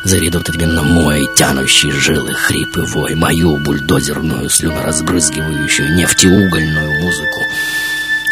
заведут 0.04 0.48
именно 0.48 0.82
мой 0.82 1.28
тянущий 1.36 1.90
жилы 1.90 2.32
хрип 2.32 2.78
и 2.78 2.80
вой, 2.80 3.14
мою 3.14 3.58
бульдозерную, 3.58 4.48
слюноразбрызгивающую, 4.48 5.94
нефтеугольную 5.94 7.02
музыку, 7.02 7.44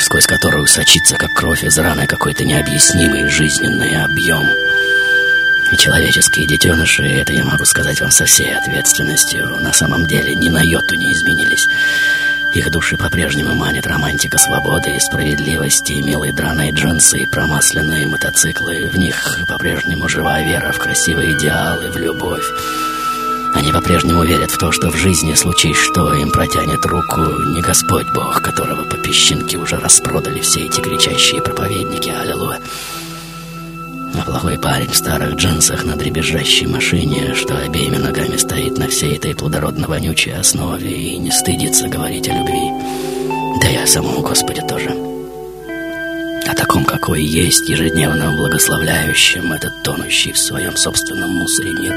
сквозь 0.01 0.27
которую 0.27 0.67
сочится, 0.67 1.17
как 1.17 1.35
кровь 1.35 1.65
из 1.65 1.79
раны, 1.79 2.07
какой-то 2.07 2.45
необъяснимый 2.45 3.29
жизненный 3.29 4.03
объем. 4.03 4.47
И 5.71 5.77
человеческие 5.77 6.47
детеныши, 6.47 7.03
это 7.03 7.33
я 7.33 7.45
могу 7.45 7.65
сказать 7.65 8.01
вам 8.01 8.11
со 8.11 8.25
всей 8.25 8.57
ответственностью, 8.57 9.59
на 9.61 9.73
самом 9.73 10.07
деле 10.07 10.35
ни 10.35 10.49
на 10.49 10.63
йоту 10.63 10.95
не 10.95 11.13
изменились. 11.13 11.69
Их 12.55 12.71
души 12.71 12.97
по-прежнему 12.97 13.55
манит 13.55 13.87
романтика 13.87 14.39
свободы 14.39 14.95
и 14.95 15.01
справедливости, 15.01 15.93
и 15.93 16.03
милые 16.03 16.33
драные 16.33 16.73
джинсы, 16.73 17.21
и 17.21 17.27
промасленные 17.27 18.07
мотоциклы. 18.07 18.89
В 18.89 18.97
них 18.99 19.45
по-прежнему 19.49 20.09
жива 20.09 20.41
вера 20.41 20.73
в 20.73 20.79
красивые 20.79 21.37
идеалы, 21.37 21.91
в 21.91 21.97
любовь. 21.97 22.45
Они 23.55 23.73
по-прежнему 23.73 24.23
верят 24.23 24.51
в 24.51 24.59
то, 24.59 24.71
что 24.71 24.91
в 24.91 24.97
жизни 24.97 25.35
случись 25.35 25.77
что, 25.77 26.13
им 26.13 26.31
протянет 26.31 26.85
руку 26.85 27.21
не 27.55 27.63
Господь 27.63 28.07
Бог, 28.15 28.43
которого 28.43 28.85
по 28.85 28.97
песчинке 28.99 29.57
уже 29.57 29.77
распродали 29.77 30.41
все 30.41 30.67
эти 30.67 30.81
кричащие 30.81 31.41
проповедники. 31.41 32.11
Аллилуйя. 32.11 32.61
А 34.15 34.23
плохой 34.25 34.59
парень 34.59 34.91
в 34.91 34.97
старых 34.97 35.35
джинсах 35.35 35.85
на 35.85 35.97
дребезжащей 35.97 36.67
машине, 36.67 37.35
что 37.35 37.57
обеими 37.59 37.97
ногами 37.97 38.37
стоит 38.37 38.79
на 38.79 38.89
всей 38.89 39.17
этой 39.17 39.35
плодородно-вонючей 39.35 40.39
основе 40.39 40.91
и 40.91 41.19
не 41.19 41.31
стыдится 41.31 41.89
говорить 41.89 42.29
о 42.29 42.33
любви. 42.33 42.71
Да 43.61 43.69
и 43.69 43.77
о 43.77 43.87
самом 43.87 44.23
Господе 44.23 44.63
тоже. 44.63 44.91
О 46.47 46.55
таком, 46.55 46.85
какой 46.85 47.23
есть, 47.23 47.69
ежедневно 47.69 48.37
благословляющем 48.37 49.53
этот 49.53 49.83
тонущий 49.83 50.33
в 50.33 50.39
своем 50.39 50.77
собственном 50.77 51.31
мусоре 51.31 51.73
мир. 51.73 51.97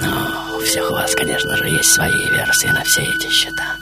Но 0.00 0.56
у 0.58 0.60
всех 0.62 0.90
у 0.90 0.94
вас, 0.94 1.14
конечно 1.14 1.56
же, 1.56 1.68
есть 1.68 1.92
свои 1.92 2.28
версии 2.28 2.68
на 2.68 2.82
все 2.82 3.02
эти 3.02 3.28
счета. 3.28 3.76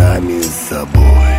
Сами 0.00 0.40
с 0.40 0.68
собой 0.70 1.34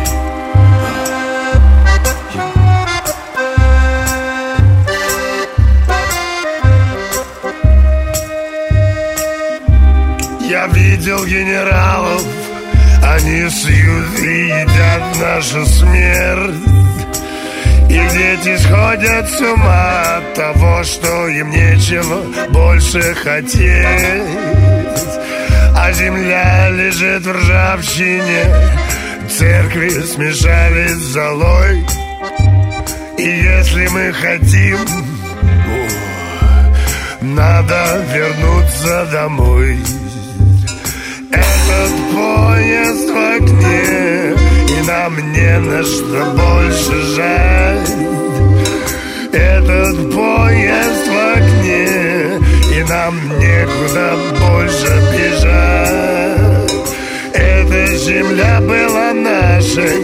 Я 10.48 10.66
видел 10.68 11.24
генералов, 11.24 12.22
они 13.02 13.48
шьют 13.48 14.18
и 14.20 14.46
едят 14.46 15.02
нашу 15.18 15.66
смерть. 15.66 16.54
И 17.88 18.00
дети 18.12 18.56
сходят 18.58 19.28
с 19.28 19.40
ума 19.40 20.18
от 20.18 20.34
того, 20.34 20.84
что 20.84 21.26
им 21.28 21.50
нечего 21.50 22.22
больше 22.50 23.14
хотеть. 23.14 24.52
А 25.84 25.92
земля 25.92 26.70
лежит 26.70 27.26
в 27.26 27.32
ржавчине, 27.32 28.44
церкви 29.28 29.88
смешались 29.88 30.92
с 30.92 31.12
золой. 31.12 31.84
И 33.18 33.24
если 33.24 33.88
мы 33.88 34.12
хотим, 34.12 34.78
надо 37.20 38.06
вернуться 38.14 39.08
домой. 39.10 39.76
Этот 41.32 41.92
поезд 42.14 43.10
в 43.10 43.16
окне 43.36 44.36
И 44.78 44.86
нам 44.86 45.32
не 45.32 45.58
на 45.58 45.82
что 45.82 46.24
больше 46.36 47.02
жаль 47.16 47.86
Этот 49.32 50.14
поезд 50.14 51.08
в 51.08 51.16
окне 51.36 51.91
нам 52.92 53.14
некуда 53.38 54.18
больше 54.38 54.92
бежать. 55.12 56.72
Эта 57.32 57.96
земля 57.96 58.60
была 58.60 59.14
нашей 59.14 59.98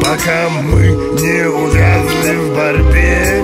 Пока 0.00 0.48
мы 0.48 0.84
не 1.20 1.48
увязли 1.48 2.34
в 2.36 2.54
борьбе. 2.56 3.42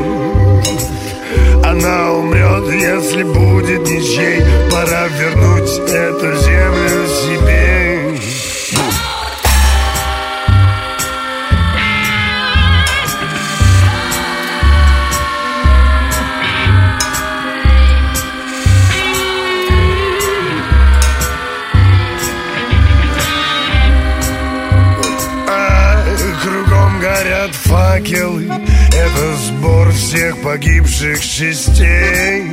Она 1.65 2.13
умрет, 2.13 2.73
если 2.73 3.25
будет 3.25 3.83
ничей 3.83 4.41
Пора 4.71 5.09
вернуть 5.19 5.73
эту 5.91 6.37
землю 6.37 7.07
себе 7.09 7.88
факелы 27.99 28.47
Это 28.47 29.37
сбор 29.37 29.91
всех 29.91 30.41
погибших 30.43 31.21
частей. 31.21 32.45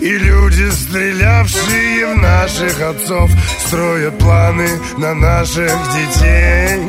И 0.00 0.18
люди, 0.18 0.70
стрелявшие 0.70 2.14
в 2.14 2.18
наших 2.18 2.80
отцов 2.80 3.30
Строят 3.66 4.18
планы 4.18 4.68
на 4.98 5.14
наших 5.14 5.72
детей. 5.94 6.80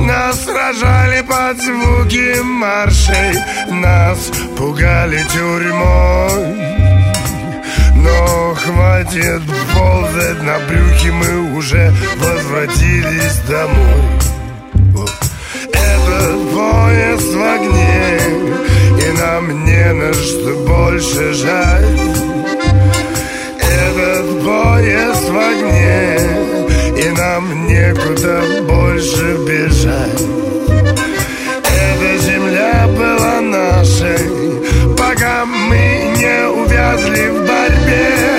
Нас 0.00 0.44
сражали 0.44 1.22
под 1.22 1.62
звуки 1.62 2.40
маршей 2.42 3.34
Нас 3.70 4.30
пугали 4.56 5.24
тюрьмой. 5.32 6.70
Но 7.94 8.54
хватит 8.54 9.42
ползать 9.74 10.42
на 10.42 10.58
брюхе, 10.60 11.12
мы 11.12 11.54
уже 11.54 11.92
возвратились 12.18 13.38
домой. 13.48 14.29
Поезд 16.52 17.32
в 17.32 17.42
огне, 17.42 18.18
и 18.98 19.18
нам 19.18 19.64
не 19.64 19.92
на 19.92 20.12
что 20.12 20.54
больше 20.66 21.32
жать. 21.32 21.84
Этот 23.58 24.44
поезд 24.44 25.28
в 25.28 25.38
огне, 25.38 26.18
и 26.98 27.10
нам 27.10 27.66
некуда 27.66 28.42
больше 28.68 29.36
бежать. 29.46 30.22
Эта 31.64 32.18
земля 32.18 32.88
была 32.98 33.40
нашей, 33.40 34.18
пока 34.96 35.44
мы 35.44 36.12
не 36.16 36.48
увязли 36.48 37.28
в 37.28 37.46
борьбе. 37.46 38.30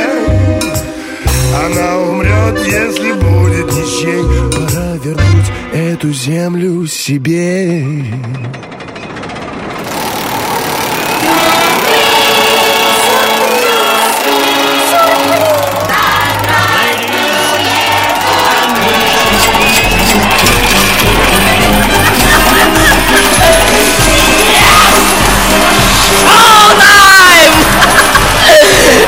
Она 1.66 1.98
умрет, 1.98 2.66
если 2.66 3.14
будет 3.14 3.72
ничей. 3.72 4.61
Пора 6.02 6.10
вернуть 6.10 6.12
эту 6.12 6.14
землю 6.14 6.88
себе. 6.88 7.86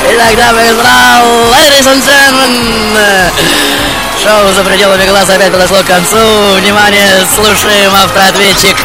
Итак, 0.06 0.38
дамы 0.38 0.62
и 0.62 0.74
господа, 0.74 1.24
ladies 1.54 1.88
and 1.88 2.04
gentlemen, 2.04 3.83
шоу 4.24 4.54
«За 4.54 4.64
пределами 4.64 5.06
глаз» 5.06 5.30
опять 5.30 5.52
подошло 5.52 5.78
к 5.80 5.86
концу. 5.86 6.18
Внимание, 6.56 7.28
слушаем 7.36 7.94
автоответчик 7.94 8.78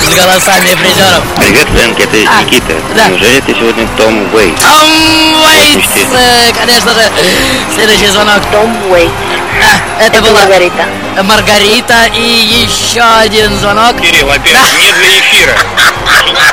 с 0.00 0.14
голосами 0.14 0.74
призеров. 0.74 1.24
Привет, 1.40 1.66
Фрэнк, 1.68 1.98
это 1.98 2.16
Никита. 2.16 2.74
Неужели 3.08 3.40
ты 3.40 3.54
сегодня 3.54 3.88
Том 3.96 4.34
Уэйт? 4.34 4.54
Том 4.60 5.44
Уэйтс, 5.44 6.12
э, 6.12 6.52
конечно 6.52 6.92
же. 6.92 7.00
Следующий 7.74 8.08
звонок. 8.08 8.42
Том 8.52 8.76
Уэйтс. 8.90 9.12
это, 9.98 10.20
была 10.20 10.40
Маргарита. 10.40 10.84
Маргарита 11.22 12.04
и 12.12 12.66
еще 12.66 13.00
один 13.00 13.56
звонок. 13.56 13.98
Кирилл, 13.98 14.28
опять 14.30 14.74
не 14.78 14.92
для 14.92 15.18
эфира. 15.20 15.56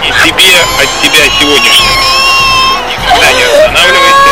И 0.01 0.31
тебе 0.31 0.55
от 0.79 1.01
тебя 1.01 1.23
сегодняшнего. 1.39 2.23
Никогда 2.87 3.33
не 3.33 3.43
останавливайся, 3.43 4.22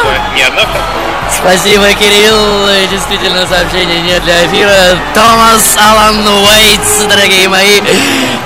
ибо 0.00 0.36
ни 0.36 0.42
одна 0.42 0.62
Спасибо, 1.32 1.86
Кирилл. 1.94 2.66
Действительно, 2.90 3.46
сообщение 3.46 4.00
не 4.02 4.18
для 4.20 4.46
эфира. 4.46 4.98
Томас 5.14 5.76
Алан 5.78 6.26
Уэйтс, 6.26 7.04
дорогие 7.08 7.48
мои. 7.48 7.80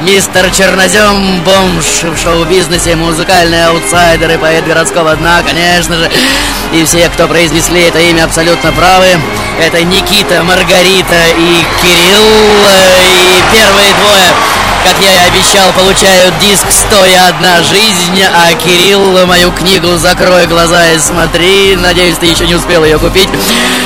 Мистер 0.03 0.51
Чернозем, 0.51 1.43
бомж 1.43 2.05
в 2.05 2.23
шоу-бизнесе, 2.23 2.95
музыкальный 2.95 3.67
аутсайдер 3.67 4.33
и 4.33 4.37
поэт 4.37 4.67
городского 4.67 5.17
дна, 5.17 5.43
конечно 5.43 5.97
же. 5.97 6.11
И 6.73 6.85
все, 6.85 7.09
кто 7.09 7.27
произнесли 7.27 7.83
это 7.83 7.99
имя, 7.99 8.25
абсолютно 8.25 8.71
правы. 8.73 9.07
Это 9.61 9.83
Никита, 9.83 10.45
Маргарита 10.45 11.23
и 11.39 11.65
Кирилл. 11.83 12.23
И 13.33 13.43
первые 13.53 13.93
двое 13.95 14.64
как 14.85 15.01
я 15.01 15.13
и 15.13 15.29
обещал, 15.29 15.73
получают 15.73 16.39
диск 16.39 16.67
«Стоя 16.71 17.29
одна 17.29 17.63
жизнь», 17.63 18.21
а 18.23 18.55
Кирилл 18.55 19.27
мою 19.27 19.51
книгу 19.53 19.97
«Закрой 19.97 20.47
глаза 20.47 20.93
и 20.93 20.99
смотри». 20.99 21.77
Надеюсь, 21.77 22.19
ты 22.19 22.27
еще 22.27 22.47
не 22.47 22.55
успел 22.55 22.85
ее 22.85 22.99
купить. 22.99 23.29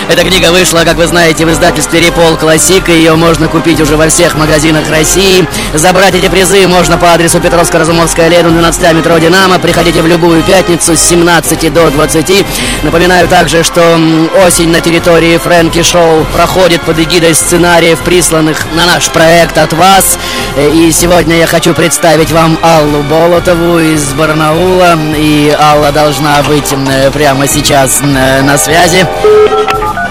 Эта 0.09 0.25
книга 0.25 0.51
вышла, 0.51 0.81
как 0.85 0.97
вы 0.97 1.07
знаете, 1.07 1.47
в 1.47 1.53
издательстве 1.53 2.01
«Репол 2.01 2.37
Классик», 2.37 2.89
ее 2.89 3.15
можно 3.15 3.47
купить 3.47 3.81
уже 3.81 3.97
во 3.97 4.09
всех 4.09 4.35
магазинах 4.35 4.89
России. 4.91 5.47
Забрать 5.75 6.15
эти 6.15 6.29
призы 6.29 6.67
можно 6.67 6.99
по 6.99 7.13
адресу 7.13 7.39
Петровско-Разумовская, 7.39 8.29
Леду, 8.29 8.51
12 8.51 8.93
метро 8.95 9.19
«Динамо». 9.19 9.59
Приходите 9.59 10.03
в 10.03 10.07
любую 10.07 10.43
пятницу 10.43 10.97
с 10.97 11.01
17 11.01 11.73
до 11.73 11.91
20. 11.91 12.47
Напоминаю 12.83 13.29
также, 13.29 13.63
что 13.63 14.01
осень 14.47 14.71
на 14.71 14.81
территории 14.81 15.37
Фрэнки 15.37 15.83
Шоу 15.83 16.25
проходит 16.33 16.83
под 16.83 16.99
эгидой 16.99 17.35
сценариев, 17.35 18.01
присланных 18.01 18.67
на 18.75 18.87
наш 18.87 19.09
проект 19.11 19.59
от 19.59 19.73
вас. 19.75 20.19
Э, 20.59 20.71
И 20.71 20.91
сегодня 20.91 21.37
я 21.37 21.47
хочу 21.47 21.73
представить 21.73 22.33
вам 22.33 22.59
Аллу 22.63 23.05
Болотову 23.05 23.79
из 23.79 24.13
Барнаула. 24.15 24.99
И 25.17 25.57
Алла 25.57 25.93
должна 25.93 26.43
быть 26.43 26.73
э, 26.73 27.11
прямо 27.13 27.47
сейчас 27.47 28.01
э, 28.03 28.43
на 28.43 28.59
связи. 28.59 29.07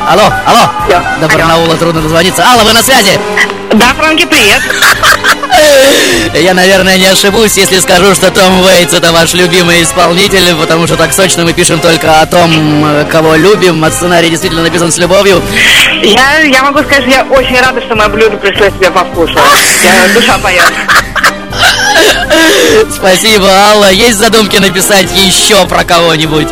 Алло, 0.08 0.32
алло. 0.46 0.70
До 1.20 1.28
Барнаула 1.28 1.76
трудно 1.76 2.02
дозвониться. 2.02 2.44
Алла, 2.46 2.64
вы 2.64 2.72
на 2.72 2.82
связи? 2.82 3.20
Да, 3.74 3.88
Франки, 3.98 4.26
привет. 4.26 4.62
Я, 6.34 6.54
наверное, 6.54 6.98
не 6.98 7.08
ошибусь, 7.08 7.58
если 7.58 7.80
скажу, 7.80 8.14
что 8.14 8.32
Том 8.32 8.62
Уэйтс 8.62 8.94
это 8.94 9.12
ваш 9.12 9.34
любимый 9.34 9.84
исполнитель, 9.84 10.56
потому 10.60 10.88
что 10.88 10.96
так 10.96 11.14
сочно 11.14 11.44
мы 11.44 11.54
пишем 11.54 11.80
только 11.80 12.22
о 12.22 12.26
том, 12.26 13.06
кого 13.12 13.36
любим, 13.36 13.84
а 13.84 13.92
сценарий 13.92 14.30
действительно 14.30 14.64
написан 14.64 14.92
с 14.92 14.98
любовью. 14.98 15.42
Я, 16.04 16.40
я 16.42 16.64
могу 16.64 16.80
сказать, 16.80 17.02
что 17.04 17.12
я 17.12 17.24
очень 17.24 17.60
рада, 17.60 17.82
что 17.82 17.96
мое 17.96 18.10
блюдо 18.10 18.38
пришло 18.38 18.68
тебе 18.70 18.92
по 18.92 19.04
вкусу. 19.06 19.34
Я, 19.84 20.14
душа 20.14 20.38
поет. 20.38 20.74
Спасибо, 22.92 23.48
Алла. 23.50 23.92
Есть 23.92 24.18
задумки 24.18 24.58
написать 24.58 25.08
еще 25.14 25.66
про 25.66 25.84
кого-нибудь? 25.84 26.48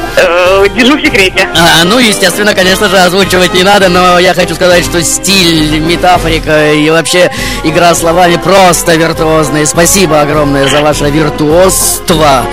Э, 0.66 0.70
Держу 0.70 0.98
в 0.98 1.02
секрете. 1.02 1.48
А, 1.56 1.84
ну, 1.84 2.00
естественно, 2.00 2.54
конечно 2.54 2.90
же, 2.90 2.98
озвучивать 2.98 3.54
не 3.54 3.64
надо, 3.64 3.90
но 3.90 4.20
я 4.20 4.34
хочу 4.34 4.56
сказать, 4.56 4.84
что 4.84 5.02
стиль, 5.04 5.80
метафорика 5.80 6.74
и 6.74 6.90
вообще 6.90 7.32
игра 7.64 7.94
словами 7.94 8.38
просто 8.38 8.96
виртуозные. 8.96 9.66
Спасибо 9.66 10.22
огромное 10.22 10.68
за 10.68 10.82
ваше 10.82 11.10
виртуозство. 11.10 12.46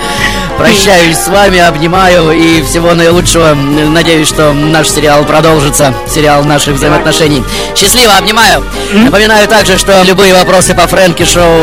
Прощаюсь 0.57 1.17
с 1.17 1.27
вами, 1.27 1.59
обнимаю 1.59 2.31
и 2.31 2.61
всего 2.61 2.93
наилучшего. 2.93 3.53
Надеюсь, 3.53 4.27
что 4.27 4.53
наш 4.53 4.87
сериал 4.87 5.25
продолжится, 5.25 5.93
сериал 6.07 6.43
наших 6.43 6.75
взаимоотношений. 6.75 7.43
Счастливо, 7.75 8.17
обнимаю. 8.17 8.63
Напоминаю 8.93 9.47
также, 9.47 9.77
что 9.77 10.03
любые 10.03 10.33
вопросы 10.33 10.73
по 10.73 10.87
Фрэнки 10.87 11.23
Шоу 11.23 11.59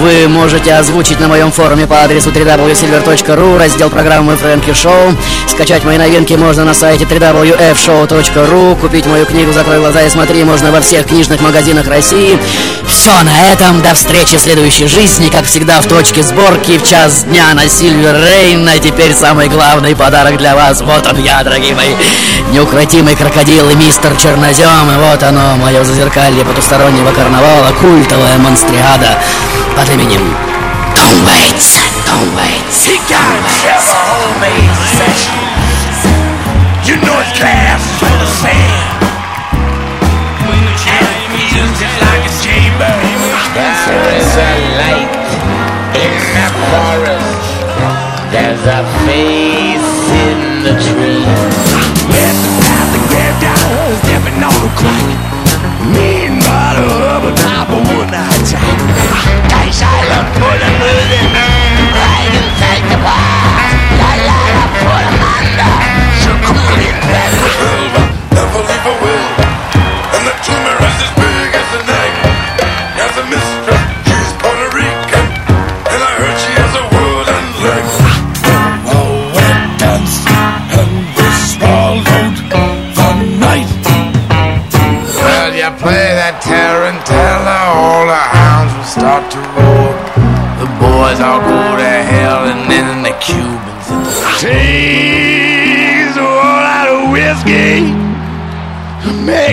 вы 0.00 0.28
можете 0.28 0.74
озвучить 0.74 1.20
на 1.20 1.28
моем 1.28 1.50
форуме 1.50 1.86
по 1.86 2.02
адресу 2.02 2.30
www.silver.ru, 2.30 3.58
раздел 3.58 3.90
программы 3.90 4.36
Фрэнки 4.36 4.72
Шоу. 4.72 5.14
Скачать 5.48 5.84
мои 5.84 5.98
новинки 5.98 6.34
можно 6.34 6.64
на 6.64 6.74
сайте 6.74 7.04
www.fshow.ru, 7.04 8.80
купить 8.80 9.06
мою 9.06 9.26
книгу 9.26 9.52
«Закрой 9.52 9.78
глаза 9.78 10.02
и 10.02 10.08
смотри» 10.08 10.44
можно 10.44 10.70
во 10.70 10.80
всех 10.80 11.06
книжных 11.06 11.40
магазинах 11.40 11.88
России. 11.88 12.38
Все 12.86 13.12
на 13.22 13.52
этом, 13.52 13.82
до 13.82 13.94
встречи 13.94 14.36
в 14.36 14.40
следующей 14.40 14.86
жизни, 14.86 15.28
как 15.28 15.44
всегда 15.46 15.80
в 15.80 15.86
точке 15.86 16.22
сборки 16.22 16.78
в 16.78 16.88
час 16.88 17.24
дня 17.24 17.52
на 17.54 17.68
Сильвер 17.68 18.27
Рейн, 18.28 18.68
а 18.68 18.78
теперь 18.78 19.14
самый 19.14 19.48
главный 19.48 19.96
подарок 19.96 20.36
для 20.36 20.54
вас. 20.54 20.80
Вот 20.82 21.06
он 21.06 21.18
я, 21.22 21.42
дорогие 21.42 21.74
мои. 21.74 21.94
Неукротимый 22.50 23.16
крокодил 23.16 23.70
и 23.70 23.74
мистер 23.74 24.14
Чернозем. 24.16 24.90
И 24.90 24.96
вот 24.96 25.22
оно, 25.22 25.56
мое 25.56 25.82
зазеркалье 25.84 26.44
потустороннего 26.44 27.10
карнавала, 27.12 27.72
культовая 27.80 28.36
монстриада 28.38 29.18
под 29.76 29.88
именем 29.94 30.36
Том 30.94 31.26
Уэйтс. 31.26 31.80
Том 32.06 32.36
Уэйтс. 32.36 32.88
You 36.84 36.96
know 37.04 37.20
it's 37.20 37.32
class 37.38 37.82
full 38.00 38.08
of 38.08 38.28
sand. 38.40 38.98
And 40.40 41.04
it 41.04 41.52
feels 41.52 41.72
just 41.78 42.00
like 42.00 42.24
a 42.24 42.32
chamber. 42.40 42.88
There 43.84 44.16
is 44.16 44.17
silent 59.78 60.34
for 60.34 60.58
the 60.58 60.70
movie. 60.80 61.47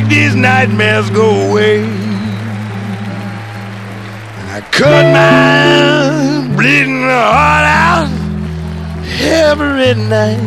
Make 0.06 0.18
these 0.18 0.36
nightmares 0.36 1.10
go 1.10 1.50
away. 1.50 1.80
And 1.84 1.96
I 4.52 4.62
cut 4.72 5.06
my 5.14 6.56
bleeding 6.56 7.02
heart 7.04 7.66
out 7.66 8.10
every 9.22 9.96
night. 9.96 10.40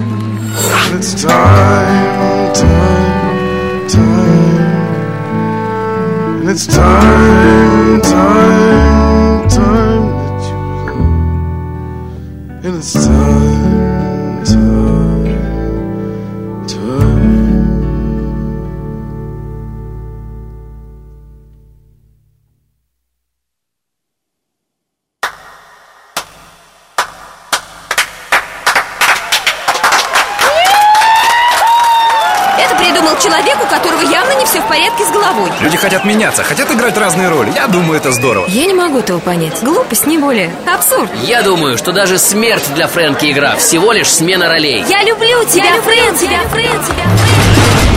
It's 0.94 1.22
time, 1.22 2.52
time, 2.54 3.88
time. 3.88 4.56
And 6.40 6.48
it's 6.48 6.66
time, 6.66 8.00
time, 8.00 8.77
меняться, 36.18 36.42
хотят 36.42 36.68
играть 36.72 36.96
разные 36.98 37.28
роли. 37.28 37.52
Я 37.54 37.68
думаю, 37.68 37.96
это 38.00 38.10
здорово. 38.10 38.46
Я 38.48 38.66
не 38.66 38.74
могу 38.74 38.98
этого 38.98 39.20
понять. 39.20 39.62
Глупость, 39.62 40.04
не 40.06 40.18
более. 40.18 40.50
Абсурд. 40.66 41.08
Я 41.22 41.42
думаю, 41.42 41.78
что 41.78 41.92
даже 41.92 42.18
смерть 42.18 42.64
для 42.74 42.88
Фрэнки 42.88 43.30
игра 43.30 43.54
всего 43.54 43.92
лишь 43.92 44.12
смена 44.12 44.48
ролей. 44.48 44.84
Я 44.88 45.04
люблю 45.04 45.44
тебя, 45.44 45.80
Фрэн, 45.80 46.16
тебя, 46.16 46.40
Фрэн, 46.50 46.82
тебя. 46.84 47.04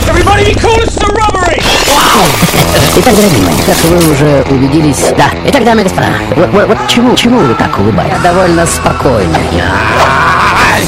Everybody 0.08 0.44
be 0.44 0.54
cool, 0.60 0.78
it's 0.78 0.96
a 0.98 1.06
robbery! 1.06 1.60
Итак, 2.96 3.14
дорогие 3.16 3.42
мои, 3.42 3.56
как 3.66 3.76
вы 3.84 4.12
уже 4.12 4.44
убедились... 4.50 5.00
Да, 5.16 5.30
итак, 5.46 5.64
дамы 5.64 5.80
и 5.80 5.84
господа, 5.84 6.08
вот, 6.36 6.48
вот, 6.50 6.66
вот 6.68 6.78
чему, 6.88 7.16
чему 7.16 7.40
вы 7.40 7.54
так 7.54 7.76
улыбаетесь? 7.78 8.18
Я 8.22 8.32
довольно 8.32 8.66
спокойно. 8.66 9.38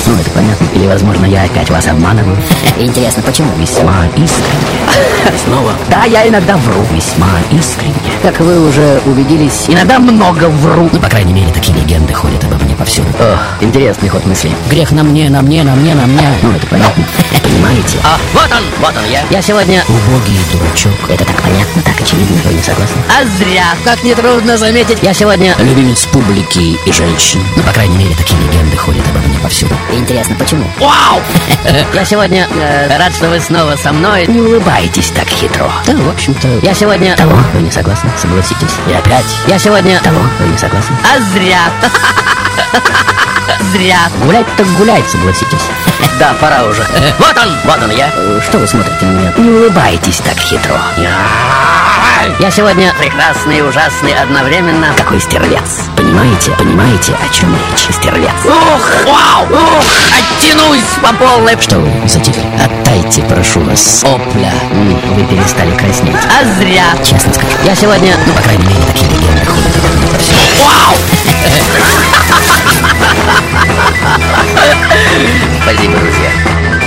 Ну, 0.07 0.15
это 0.21 0.31
понятно. 0.31 0.67
Или, 0.75 0.87
возможно, 0.87 1.25
я 1.27 1.45
опять 1.45 1.71
вас 1.71 1.87
обманываю. 1.87 2.37
Интересно, 2.79 3.23
почему? 3.23 3.51
Весьма 3.59 4.07
искренне. 4.17 5.37
Снова? 5.45 5.73
Да, 5.89 6.05
я 6.05 6.29
иногда 6.29 6.57
вру. 6.57 6.83
Весьма 6.93 7.29
искренне. 7.51 7.95
Как 8.23 8.41
вы 8.41 8.67
уже 8.69 9.01
убедились, 9.07 9.65
иногда 9.69 9.99
много 9.99 10.49
вру. 10.49 10.89
Ну, 10.93 11.01
по 11.01 11.09
крайней 11.09 11.33
мере, 11.33 11.53
такие 11.53 11.77
легенды 11.79 12.13
ходят 12.13 12.43
обо 12.45 12.57
мне 12.65 12.75
повсюду. 12.75 13.09
Ох, 13.19 13.63
интересный 13.63 14.09
ход 14.09 14.25
мысли. 14.27 14.51
Грех 14.71 14.93
на 14.93 15.03
мне, 15.03 15.31
на 15.31 15.43
мне, 15.43 15.63
на 15.63 15.75
мне, 15.75 15.95
на 15.95 16.07
мне. 16.07 16.29
Ну, 16.43 16.53
это 16.53 16.67
понятно. 16.67 17.05
Понимаете? 17.43 17.99
А, 18.03 18.19
вот 18.33 18.51
он, 18.51 18.65
вот 18.81 18.95
он 18.97 19.11
я. 19.11 19.23
Я 19.31 19.43
сегодня 19.43 19.83
убогий 19.89 20.39
дурачок. 20.53 20.93
Это 21.09 21.25
так 21.25 21.41
понятно, 21.43 21.83
так 21.83 22.01
очевидно. 22.01 22.37
Вы 22.45 22.55
не 22.55 22.63
согласны? 22.63 22.97
А 23.09 23.25
зря, 23.39 23.65
как 23.85 24.03
нетрудно 24.03 24.57
заметить. 24.57 24.99
Я 25.03 25.15
сегодня 25.15 25.55
любимец 25.59 26.05
публики 26.07 26.79
и 26.85 26.93
женщин. 26.93 27.41
Ну, 27.57 27.63
по 27.63 27.73
крайней 27.73 27.97
мере, 27.97 28.15
такие 28.15 28.41
легенды 28.41 28.77
ходят 28.77 29.05
обо 29.09 29.21
мне 29.27 29.39
повсюду. 29.39 29.75
Интересно, 29.93 30.35
почему? 30.37 30.65
Вау! 30.79 31.21
Я 31.95 32.05
сегодня 32.05 32.49
э, 32.51 32.97
рад, 32.99 33.15
что 33.15 33.29
вы 33.29 33.41
снова 33.41 33.77
со 33.77 33.93
мной. 33.93 34.27
Не 34.27 34.41
улыбайтесь 34.41 35.11
так 35.11 35.29
хитро. 35.29 35.71
Да, 35.87 35.95
в 35.95 36.09
общем-то, 36.09 36.49
я 36.63 36.75
сегодня... 36.75 37.17
Того, 37.17 37.37
вы 37.53 37.63
не 37.63 37.71
согласны? 37.71 38.11
Согласитесь. 38.17 38.75
И 38.89 38.93
опять. 38.93 39.25
Я 39.47 39.59
сегодня... 39.59 40.01
Того, 40.01 40.21
вы 40.41 40.49
не 40.49 40.59
согласны? 40.59 40.97
А 41.05 41.21
зря. 41.33 41.61
Зря. 43.73 43.99
Гулять 44.23 44.47
так 44.57 44.67
гулять, 44.79 45.09
согласитесь. 45.09 45.63
Да, 46.19 46.33
пора 46.41 46.63
уже. 46.65 46.87
Вот 47.19 47.37
он, 47.37 47.49
вот 47.65 47.83
он 47.83 47.91
я. 47.91 48.09
Что 48.41 48.59
вы 48.59 48.69
смотрите 48.69 49.05
на 49.05 49.19
меня? 49.19 49.33
Не 49.37 49.51
улыбайтесь 49.51 50.19
так 50.19 50.39
хитро. 50.39 50.81
Я 52.39 52.51
сегодня 52.51 52.95
прекрасный 52.99 53.59
и 53.59 53.63
ужасный 53.63 54.15
одновременно. 54.15 54.95
Какой 54.97 55.21
стервец. 55.21 55.89
Понимаете? 55.97 56.53
Понимаете, 56.53 57.15
о 57.15 57.29
чем 57.35 57.53
речь? 57.53 57.89
Стервец. 57.95 58.31
Ух, 58.45 58.91
вау! 59.05 59.47
Ух, 59.65 59.85
оттянусь 60.13 60.81
по 61.03 61.13
полной. 61.15 61.57
Что 61.61 61.79
вы 61.79 61.91
затихли? 62.09 62.45
Отдайте, 62.63 63.23
прошу 63.23 63.61
вас. 63.61 64.05
Опля. 64.05 64.53
Вы 65.15 65.25
перестали 65.25 65.75
краснеть. 65.75 66.17
А 66.29 66.45
зря. 66.59 66.85
Честно 67.03 67.33
скажу. 67.33 67.57
Я 67.65 67.75
сегодня, 67.75 68.15
ну, 68.27 68.33
по 68.35 68.43
крайней 68.43 68.67
мере, 68.67 68.81
такие 68.87 69.11
легенды 69.11 69.45
ходят. 69.47 69.75
Вау! 70.63 70.95
Спасибо, 75.63 75.97
друзья. 75.97 76.84